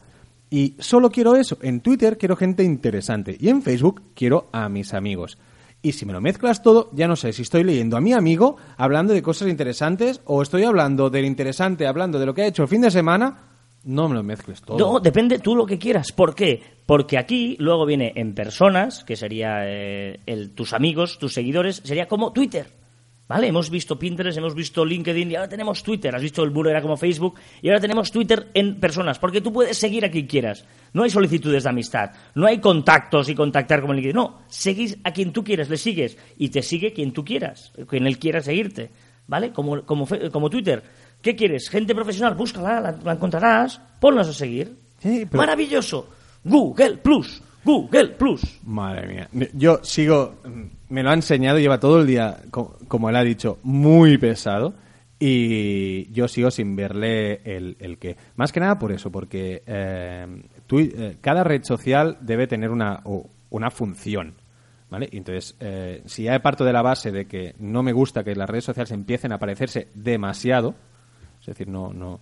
Y 0.50 0.76
solo 0.80 1.10
quiero 1.10 1.36
eso. 1.36 1.58
En 1.62 1.82
Twitter 1.82 2.18
quiero 2.18 2.36
gente 2.36 2.64
interesante. 2.64 3.36
Y 3.40 3.50
en 3.50 3.62
Facebook 3.62 4.02
quiero 4.14 4.50
a 4.52 4.70
mis 4.70 4.94
amigos. 4.94 5.38
Y 5.86 5.92
si 5.92 6.04
me 6.04 6.14
lo 6.14 6.20
mezclas 6.20 6.64
todo, 6.64 6.90
ya 6.94 7.08
no 7.08 7.16
sé 7.16 7.32
si 7.32 7.44
estoy 7.44 7.64
leyendo 7.64 7.96
a 7.96 8.02
mi 8.02 8.12
amigo 8.12 8.58
hablando 8.76 9.14
de 9.14 9.22
cosas 9.22 9.50
interesantes 9.50 10.20
o 10.26 10.42
estoy 10.42 10.64
hablando 10.64 11.12
del 11.12 11.26
interesante, 11.26 11.86
hablando 11.86 12.18
de 12.18 12.26
lo 12.26 12.34
que 12.34 12.42
ha 12.42 12.48
hecho 12.48 12.64
el 12.64 12.68
fin 12.68 12.82
de 12.82 12.90
semana. 12.90 13.52
No 13.84 14.10
me 14.10 14.16
lo 14.16 14.24
mezcles 14.24 14.64
todo. 14.64 14.80
No, 14.80 15.00
depende 15.00 15.38
tú 15.38 15.56
lo 15.56 15.64
que 15.64 15.78
quieras. 15.78 16.12
¿Por 16.12 16.34
qué? 16.34 16.60
Porque 16.88 17.20
aquí 17.20 17.56
luego 17.60 17.86
viene 17.86 18.14
en 18.16 18.34
personas, 18.34 19.04
que 19.04 19.16
sería 19.16 19.60
eh, 19.66 20.22
el, 20.26 20.56
tus 20.56 20.74
amigos, 20.74 21.20
tus 21.20 21.36
seguidores, 21.36 21.84
sería 21.84 22.08
como 22.08 22.34
Twitter. 22.34 22.66
¿Vale? 23.28 23.48
Hemos 23.48 23.72
visto 23.72 23.98
Pinterest, 23.98 24.38
hemos 24.38 24.54
visto 24.54 24.86
LinkedIn 24.86 25.32
y 25.32 25.36
ahora 25.36 25.50
tenemos 25.50 25.82
Twitter. 25.82 26.16
Has 26.16 26.22
visto 26.22 26.44
el 26.44 26.52
muro 26.52 26.70
era 26.70 26.80
como 26.82 26.96
Facebook 26.96 27.40
y 27.60 27.70
ahora 27.70 27.80
tenemos 27.82 28.12
Twitter 28.12 28.52
en 28.54 28.80
personas. 28.80 29.18
Porque 29.18 29.42
tú 29.42 29.52
puedes 29.52 29.76
seguir 29.80 30.06
a 30.06 30.12
quien 30.12 30.28
quieras. 30.28 30.64
No 30.94 31.02
hay 31.04 31.10
solicitudes 31.10 31.64
de 31.64 31.70
amistad. 31.70 32.12
No 32.36 32.46
hay 32.46 32.60
contactos 32.60 33.28
y 33.30 33.34
contactar 33.34 33.82
como 33.82 33.94
LinkedIn. 33.94 34.16
No, 34.16 34.42
seguís 34.48 34.98
a 35.04 35.12
quien 35.12 35.34
tú 35.34 35.44
quieras, 35.44 35.70
le 35.70 35.78
sigues. 35.78 36.18
Y 36.38 36.50
te 36.50 36.62
sigue 36.62 36.94
quien 36.94 37.14
tú 37.14 37.26
quieras, 37.26 37.74
quien 37.90 38.06
él 38.06 38.20
quiera 38.20 38.42
seguirte. 38.42 38.92
¿Vale? 39.28 39.52
Como, 39.52 39.84
como, 39.86 40.08
como 40.32 40.50
Twitter. 40.52 40.84
¿Qué 41.20 41.36
quieres? 41.36 41.68
Gente 41.68 41.96
profesional, 41.96 42.36
búscala, 42.36 42.80
la, 42.80 42.92
la 43.04 43.14
encontrarás, 43.14 43.82
ponlas 44.00 44.28
a 44.28 44.34
seguir. 44.34 44.78
Sí, 45.00 45.26
pero- 45.26 45.38
Maravilloso. 45.42 46.10
Google 46.44 46.98
Plus. 46.98 47.42
Google 47.66 48.10
Plus. 48.10 48.60
Madre 48.64 49.08
mía. 49.08 49.30
Yo 49.54 49.80
sigo. 49.84 50.36
Me 50.90 51.02
lo 51.04 51.10
ha 51.10 51.14
enseñado, 51.14 51.58
lleva 51.60 51.80
todo 51.80 52.00
el 52.02 52.08
día, 52.08 52.38
co- 52.52 52.78
como 52.88 53.10
él 53.10 53.16
ha 53.16 53.24
dicho, 53.24 53.58
muy 53.64 54.18
pesado. 54.18 54.74
Y 55.20 56.12
yo 56.12 56.28
sigo 56.28 56.52
sin 56.52 56.76
verle 56.76 57.42
el, 57.44 57.78
el 57.80 57.98
qué. 57.98 58.18
Más 58.36 58.52
que 58.52 58.60
nada 58.60 58.78
por 58.78 58.92
eso, 58.92 59.12
porque 59.12 59.64
eh, 59.66 60.28
eh, 60.72 61.18
cada 61.22 61.44
red 61.44 61.64
social 61.64 62.18
debe 62.22 62.48
tener 62.48 62.70
una, 62.70 63.02
una 63.50 63.72
función. 63.72 64.36
¿Vale? 64.90 65.10
Entonces, 65.14 65.56
eh, 65.60 66.04
si 66.06 66.24
ya 66.24 66.40
parto 66.42 66.64
de 66.64 66.72
la 66.72 66.84
base 66.84 67.12
de 67.12 67.26
que 67.26 67.56
no 67.60 67.82
me 67.82 67.92
gusta 67.92 68.24
que 68.24 68.36
las 68.36 68.48
redes 68.50 68.66
sociales 68.66 68.92
empiecen 68.92 69.32
a 69.32 69.40
parecerse 69.40 69.88
demasiado, 69.96 70.76
es 71.42 71.48
decir, 71.48 71.68
no, 71.68 71.92
no, 71.92 72.20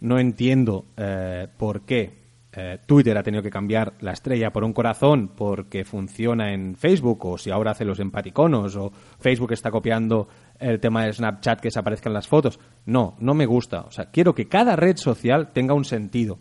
no 0.00 0.18
entiendo 0.18 0.84
eh, 0.96 1.46
por 1.56 1.82
qué 1.82 2.21
eh, 2.54 2.78
Twitter 2.84 3.16
ha 3.16 3.22
tenido 3.22 3.42
que 3.42 3.50
cambiar 3.50 3.94
la 4.00 4.12
estrella 4.12 4.52
por 4.52 4.62
un 4.62 4.74
corazón 4.74 5.28
porque 5.34 5.84
funciona 5.84 6.52
en 6.52 6.76
Facebook, 6.76 7.24
o 7.24 7.38
si 7.38 7.50
ahora 7.50 7.70
hace 7.70 7.86
los 7.86 7.98
empaticonos, 7.98 8.76
o 8.76 8.92
Facebook 9.18 9.52
está 9.52 9.70
copiando 9.70 10.28
el 10.58 10.78
tema 10.78 11.04
de 11.04 11.12
Snapchat 11.14 11.60
que 11.60 11.70
se 11.70 11.78
aparezcan 11.78 12.12
las 12.12 12.28
fotos. 12.28 12.60
No, 12.84 13.16
no 13.20 13.32
me 13.32 13.46
gusta. 13.46 13.80
O 13.80 13.90
sea, 13.90 14.10
quiero 14.10 14.34
que 14.34 14.48
cada 14.48 14.76
red 14.76 14.96
social 14.96 15.52
tenga 15.52 15.72
un 15.72 15.86
sentido. 15.86 16.38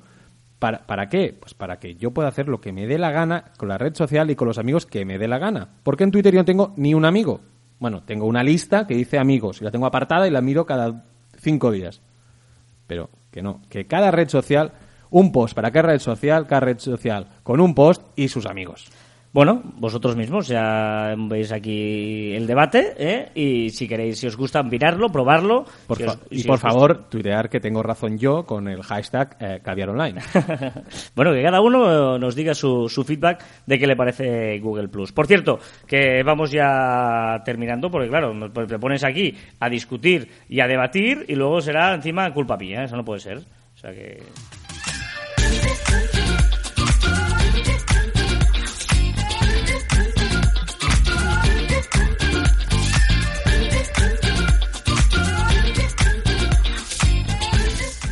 ¿Para, 0.60 0.86
¿Para 0.86 1.08
qué? 1.08 1.36
Pues 1.40 1.54
para 1.54 1.80
que 1.80 1.96
yo 1.96 2.12
pueda 2.12 2.28
hacer 2.28 2.48
lo 2.48 2.60
que 2.60 2.74
me 2.74 2.88
dé 2.88 3.00
la 3.00 3.12
gana 3.12 3.46
con 3.58 3.70
la 3.70 3.78
red 3.78 3.96
social 3.96 4.30
y 4.30 4.36
con 4.36 4.48
los 4.48 4.58
amigos 4.58 4.86
que 4.86 5.06
me 5.06 5.18
dé 5.18 5.28
la 5.28 5.40
gana. 5.40 5.70
Porque 5.82 6.04
en 6.04 6.12
Twitter 6.12 6.34
yo 6.34 6.42
no 6.42 6.46
tengo 6.46 6.74
ni 6.76 6.94
un 6.94 7.06
amigo. 7.06 7.42
Bueno, 7.80 8.04
tengo 8.04 8.28
una 8.28 8.44
lista 8.44 8.86
que 8.86 8.96
dice 8.96 9.18
amigos 9.18 9.62
y 9.62 9.64
la 9.64 9.72
tengo 9.72 9.88
apartada 9.88 10.28
y 10.28 10.32
la 10.32 10.42
miro 10.42 10.68
cada 10.68 11.06
cinco 11.40 11.72
días. 11.72 12.02
Pero 12.86 13.10
que 13.32 13.42
no, 13.42 13.62
que 13.70 13.88
cada 13.88 14.12
red 14.12 14.28
social, 14.28 14.74
un 15.12 15.32
post 15.32 15.54
para 15.54 15.70
cada 15.72 15.90
red 15.90 16.00
social, 16.00 16.48
cada 16.48 16.62
red 16.62 16.80
social 16.80 17.28
con 17.44 17.62
un 17.62 17.76
post 17.76 18.02
y 18.16 18.28
sus 18.28 18.46
amigos. 18.48 18.88
Bueno, 19.34 19.62
vosotros 19.78 20.18
mismos 20.18 20.50
ya 20.50 21.16
veis 21.18 21.54
aquí 21.54 22.34
el 22.34 22.46
debate, 22.46 22.94
¿eh? 22.98 23.30
Y 23.34 23.70
si 23.70 23.88
queréis, 23.88 24.20
si 24.20 24.28
os 24.28 24.36
gusta, 24.36 24.62
mirarlo, 24.62 25.08
probarlo. 25.08 25.64
Por 25.88 25.96
Si 25.98 26.04
fa- 26.04 26.12
os- 26.12 26.20
y 26.30 26.40
si 26.40 26.48
por 26.50 26.56
os 26.56 26.62
gusta- 26.62 26.70
favor, 26.74 27.10
tuitear 27.10 27.50
que 27.50 27.62
tengo 27.62 27.82
razón 27.82 28.18
yo 28.18 28.46
con 28.46 28.68
el 28.68 28.84
hashtag 28.84 29.38
eh, 29.40 29.62
caviar 29.64 29.92
online. 29.92 30.20
bueno, 31.16 31.32
que 31.32 31.42
cada 31.44 31.62
uno 31.62 32.20
nos 32.20 32.36
diga 32.36 32.54
su, 32.54 32.90
su 32.90 33.06
feedback 33.06 33.42
de 33.66 33.80
qué 33.80 33.88
le 33.88 33.96
parece 33.96 34.60
Google 34.60 34.90
Plus. 34.90 35.14
Por 35.14 35.28
cierto, 35.28 35.60
que 35.88 36.24
vamos 36.24 36.52
ya 36.52 37.42
terminando, 37.46 37.90
porque 37.90 38.10
claro, 38.10 38.34
nos- 38.34 38.52
te 38.52 38.80
pones 38.80 39.02
aquí 39.06 39.34
a 39.62 39.70
discutir 39.70 40.28
y 40.50 40.60
a 40.60 40.68
debatir 40.68 41.24
y 41.30 41.36
luego 41.36 41.62
será 41.62 41.94
encima 41.94 42.34
culpa 42.34 42.58
mía, 42.58 42.84
eso 42.84 42.98
no 42.98 43.06
puede 43.06 43.22
ser. 43.22 43.38
O 43.38 43.78
sea 43.78 43.92
que. 43.94 44.22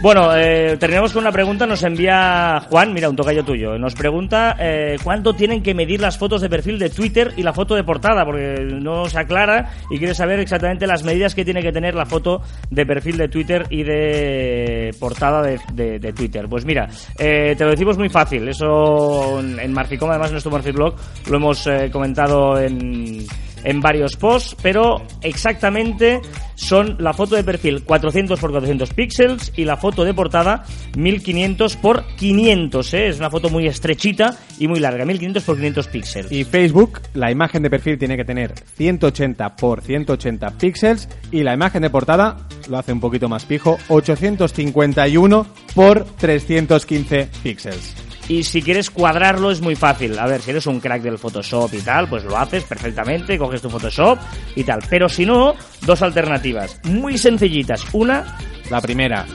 Bueno, 0.02 0.34
eh, 0.34 0.78
terminamos 0.80 1.12
con 1.12 1.24
una 1.24 1.32
pregunta. 1.32 1.66
Nos 1.66 1.84
envía 1.84 2.62
Juan, 2.70 2.94
mira, 2.94 3.10
un 3.10 3.18
tocayo 3.18 3.44
tuyo. 3.44 3.78
Nos 3.78 3.96
pregunta 3.96 4.56
eh, 4.58 4.96
cuánto 5.04 5.34
tienen 5.34 5.62
que 5.62 5.74
medir 5.74 6.00
las 6.00 6.18
fotos 6.18 6.40
de 6.40 6.50
perfil 6.50 6.80
de 6.80 6.90
Twitter 6.90 7.34
y 7.36 7.44
la 7.44 7.52
foto 7.52 7.76
de 7.76 7.84
portada, 7.84 8.24
porque 8.24 8.60
no 8.80 9.06
se 9.10 9.20
aclara 9.20 9.72
y 9.92 9.98
quiere 9.98 10.16
saber 10.16 10.40
exactamente 10.40 10.88
las 10.88 11.04
medidas 11.04 11.36
que 11.36 11.44
tiene 11.44 11.62
que 11.62 11.74
tener 11.74 11.96
la 11.96 12.06
foto 12.06 12.42
de 12.70 12.86
perfil 12.86 13.18
de 13.18 13.28
Twitter 13.28 13.66
y 13.70 13.84
de 13.84 14.96
portada 15.02 15.42
de, 15.42 15.60
de- 16.00 16.14
Twitter. 16.14 16.48
Pues 16.50 16.64
mira, 16.66 16.88
eh, 17.18 17.56
te 17.58 17.66
lo 17.66 17.72
decimos 17.72 17.98
muy 17.98 18.08
fácil. 18.10 18.48
Eso 18.48 19.40
en 19.42 19.74
Marficom, 19.74 20.10
además 20.10 20.30
en 20.30 20.34
nuestro 20.36 20.52
Marfic 20.52 20.76
Blog, 20.76 20.96
lo 21.30 21.36
hemos 21.36 21.68
eh, 21.68 21.90
comentado 21.92 22.58
en 22.58 23.26
en 23.64 23.82
varios 23.82 24.16
posts, 24.16 24.56
pero 24.62 25.02
exactamente 25.22 26.22
son 26.56 26.98
la 27.00 27.14
foto 27.14 27.36
de 27.36 27.44
perfil 27.44 27.84
400 27.84 28.40
por 28.40 28.52
400 28.52 28.94
píxeles 28.94 29.54
y 29.56 29.66
la 29.66 29.78
foto 29.78 30.04
de 30.04 30.14
portada 30.14 30.66
1500 30.98 31.78
por 31.78 32.06
500, 32.18 32.94
¿eh? 32.94 33.08
es 33.08 33.20
una 33.20 33.30
foto 33.30 33.50
muy 33.50 33.66
estrechita 33.66 34.36
y 34.60 34.68
muy 34.68 34.80
larga, 34.80 35.06
1500 35.06 35.44
por 35.44 35.56
500 35.56 35.88
píxeles. 35.88 36.32
Y 36.32 36.44
Facebook, 36.44 37.02
la 37.14 37.32
imagen 37.32 37.64
de 37.64 37.70
perfil 37.70 37.98
tiene 37.98 38.18
que 38.18 38.26
tener 38.26 38.54
180 38.76 39.56
por 39.56 39.82
180 39.82 40.52
píxeles 40.58 41.10
y 41.32 41.44
la 41.44 41.54
imagen 41.54 41.82
de 41.82 41.90
portada 41.90 42.48
lo 42.70 42.78
hace 42.78 42.92
un 42.92 43.00
poquito 43.00 43.30
más 43.30 43.46
pijo, 43.46 43.78
851 43.88 45.48
por 45.74 46.04
315 46.04 47.30
píxeles. 47.42 48.09
Y 48.30 48.44
si 48.44 48.62
quieres 48.62 48.92
cuadrarlo 48.92 49.50
es 49.50 49.60
muy 49.60 49.76
fácil. 49.76 50.18
A 50.20 50.28
ver, 50.28 50.42
si 50.42 50.52
eres 50.52 50.68
un 50.68 50.80
crack 50.80 51.02
del 51.02 51.18
Photoshop 51.18 51.74
y 51.74 51.80
tal, 51.80 52.08
pues 52.08 52.24
lo 52.24 52.38
haces 52.38 52.64
perfectamente, 52.64 53.38
coges 53.40 53.62
tu 53.62 53.70
Photoshop 53.70 54.20
y 54.56 54.64
tal. 54.64 54.80
Pero 54.88 55.10
si 55.10 55.26
no, 55.26 55.56
dos 55.82 56.02
alternativas 56.04 56.80
muy 56.84 57.18
sencillitas. 57.18 57.84
Una, 57.92 58.38
La 58.70 58.80
primera 58.82 59.26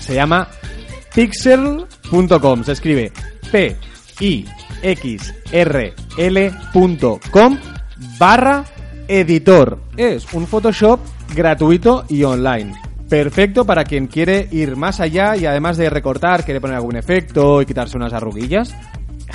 se 0.00 0.14
llama 0.14 0.48
pixel.com, 1.14 2.64
se 2.64 2.72
escribe 2.72 3.12
P 3.52 3.76
I 4.18 4.44
X 4.82 5.32
R 5.52 5.94
L.com 6.16 7.58
barra 8.18 8.64
editor. 9.06 9.78
Es 9.96 10.32
un 10.32 10.48
Photoshop 10.48 10.98
gratuito 11.34 12.04
y 12.08 12.24
online. 12.24 12.89
Perfecto 13.10 13.66
para 13.66 13.82
quien 13.82 14.06
quiere 14.06 14.46
ir 14.52 14.76
más 14.76 15.00
allá 15.00 15.36
y 15.36 15.44
además 15.44 15.76
de 15.76 15.90
recortar, 15.90 16.44
quiere 16.44 16.60
poner 16.60 16.76
algún 16.76 16.94
efecto 16.96 17.60
y 17.60 17.66
quitarse 17.66 17.96
unas 17.96 18.12
arruguillas. 18.12 18.72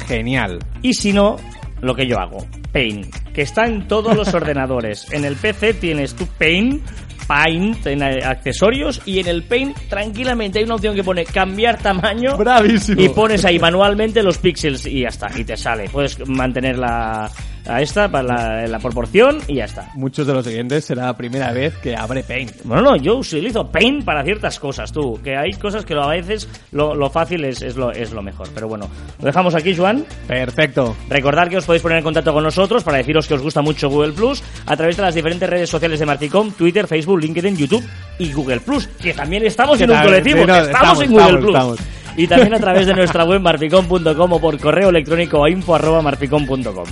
Genial. 0.08 0.60
y 0.82 0.94
si 0.94 1.12
no, 1.12 1.36
lo 1.82 1.94
que 1.94 2.08
yo 2.08 2.18
hago, 2.18 2.46
Paint. 2.72 3.14
que 3.34 3.42
está 3.42 3.66
en 3.66 3.86
todos 3.88 4.16
los 4.16 4.34
ordenadores. 4.34 5.12
En 5.12 5.26
el 5.26 5.36
PC 5.36 5.74
tienes 5.74 6.16
tu 6.16 6.26
Paint, 6.26 6.86
Paint 7.28 7.86
en 7.88 8.02
accesorios 8.02 9.02
y 9.06 9.20
en 9.20 9.28
el 9.28 9.44
Paint 9.44 9.78
tranquilamente 9.90 10.60
hay 10.60 10.66
una 10.66 10.76
opción 10.76 10.96
que 10.96 11.04
pone 11.04 11.26
cambiar 11.26 11.78
tamaño 11.78 12.38
Bravísimo. 12.38 13.02
y 13.02 13.10
pones 13.10 13.44
ahí 13.44 13.60
manualmente 13.60 14.24
los 14.24 14.38
píxeles 14.38 14.86
y 14.86 15.02
ya 15.02 15.10
está, 15.10 15.28
y 15.38 15.44
te 15.44 15.58
sale. 15.58 15.90
Puedes 15.90 16.26
mantener 16.30 16.78
la, 16.78 17.30
a 17.68 17.82
esta 17.82 18.10
para 18.10 18.24
la, 18.24 18.68
la 18.68 18.80
proporción 18.80 19.40
y 19.48 19.56
ya 19.56 19.66
está. 19.66 19.90
Muchos 19.96 20.28
de 20.28 20.34
los 20.34 20.46
siguientes 20.46 20.86
será 20.86 21.06
la 21.06 21.18
primera 21.18 21.52
vez 21.52 21.78
que 21.78 21.96
abre 21.96 22.24
Paint. 22.24 22.64
Bueno, 22.64 22.84
no, 22.84 22.96
yo 22.96 23.18
utilizo 23.18 23.70
Paint 23.70 24.04
para 24.04 24.24
ciertas 24.24 24.60
cosas, 24.60 24.92
tú. 24.92 25.20
Que 25.24 25.36
hay 25.36 25.54
cosas 25.54 25.86
que 25.86 25.94
a 25.94 26.08
veces 26.08 26.48
lo, 26.72 26.96
lo 26.96 27.10
fácil 27.10 27.44
es, 27.46 27.62
es, 27.62 27.76
lo, 27.76 27.92
es 27.92 28.12
lo 28.12 28.22
mejor. 28.22 28.50
Pero 28.54 28.68
bueno, 28.68 28.90
lo 29.20 29.26
dejamos 29.26 29.56
aquí, 29.56 29.76
Joan. 29.76 30.06
Perfecto. 30.28 30.96
Recordad 31.10 31.48
que 31.48 31.58
os 31.58 31.66
podéis 31.66 31.82
poner 31.82 32.00
en 32.00 32.04
contacto 32.04 32.34
con 32.34 32.44
nosotros 32.44 32.84
para 32.84 32.98
deciros 32.98 33.28
que 33.28 33.34
os 33.34 33.42
gusta 33.42 33.62
mucho 33.62 33.90
Google 33.90 34.14
Plus 34.14 34.44
a 34.66 34.76
través 34.76 34.98
de 34.98 35.04
las 35.04 35.16
diferentes 35.16 35.50
redes 35.50 35.70
sociales 35.70 36.00
de 36.00 36.06
Marticom, 36.06 36.52
Twitter, 36.52 36.88
Facebook, 36.88 37.20
LinkedIn, 37.20 37.58
YouTube 37.58 37.84
y 38.20 38.32
Google 38.32 38.60
Plus, 38.60 38.88
que 38.88 39.14
también 39.14 39.46
estamos 39.46 39.80
en 39.82 39.92
un 39.92 40.02
colectivo, 40.02 40.42
sí, 40.42 40.48
no, 40.48 40.56
estamos, 40.56 40.70
estamos, 40.70 41.02
en 41.02 41.10
Google 41.12 41.26
estamos, 41.26 41.42
Plus. 41.42 41.56
estamos. 41.56 41.80
Y 42.18 42.28
también 42.28 42.54
a 42.54 42.60
través 42.60 42.88
de 42.88 42.94
nuestra 42.94 43.26
web 43.26 43.42
marficom.com 43.42 44.34
o 44.34 44.40
por 44.40 44.58
correo 44.60 44.90
electrónico 44.90 45.44
a 45.44 45.50
info 45.50 45.76
arroba 45.76 46.02
marficom.com. 46.02 46.86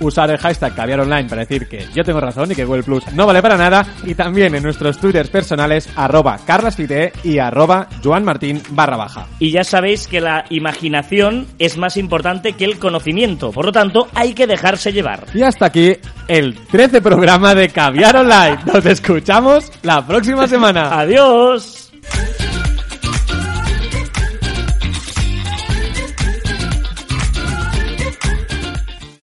Usar 0.00 0.30
el 0.30 0.38
hashtag 0.38 0.74
caviar 0.74 1.00
online 1.00 1.28
para 1.28 1.42
decir 1.42 1.68
que 1.68 1.86
yo 1.94 2.04
tengo 2.04 2.20
razón 2.20 2.52
y 2.52 2.54
que 2.54 2.64
Google 2.64 2.82
Plus 2.82 3.04
no 3.12 3.26
vale 3.26 3.42
para 3.42 3.56
nada. 3.56 3.86
Y 4.04 4.14
también 4.14 4.54
en 4.54 4.62
nuestros 4.62 4.98
twitters 4.98 5.30
personales, 5.30 5.88
arroba 5.96 6.38
carlasfite 6.46 7.12
y 7.24 7.38
arroba 7.38 7.88
joanmartin 8.02 8.62
barra 8.70 8.96
baja. 8.96 9.26
Y 9.38 9.50
ya 9.50 9.64
sabéis 9.64 10.06
que 10.06 10.20
la 10.20 10.44
imaginación 10.50 11.46
es 11.58 11.76
más 11.76 11.96
importante 11.96 12.52
que 12.52 12.64
el 12.64 12.78
conocimiento. 12.78 13.50
Por 13.52 13.66
lo 13.66 13.72
tanto, 13.72 14.08
hay 14.14 14.34
que 14.34 14.46
dejarse 14.46 14.92
llevar. 14.92 15.26
Y 15.34 15.42
hasta 15.42 15.66
aquí 15.66 15.96
el 16.26 16.54
13 16.70 17.00
programa 17.00 17.54
de 17.54 17.68
Caviar 17.68 18.16
Online. 18.16 18.58
Nos 18.66 18.84
escuchamos 18.86 19.70
la 19.82 20.06
próxima 20.06 20.46
semana. 20.46 20.98
Adiós. 20.98 21.87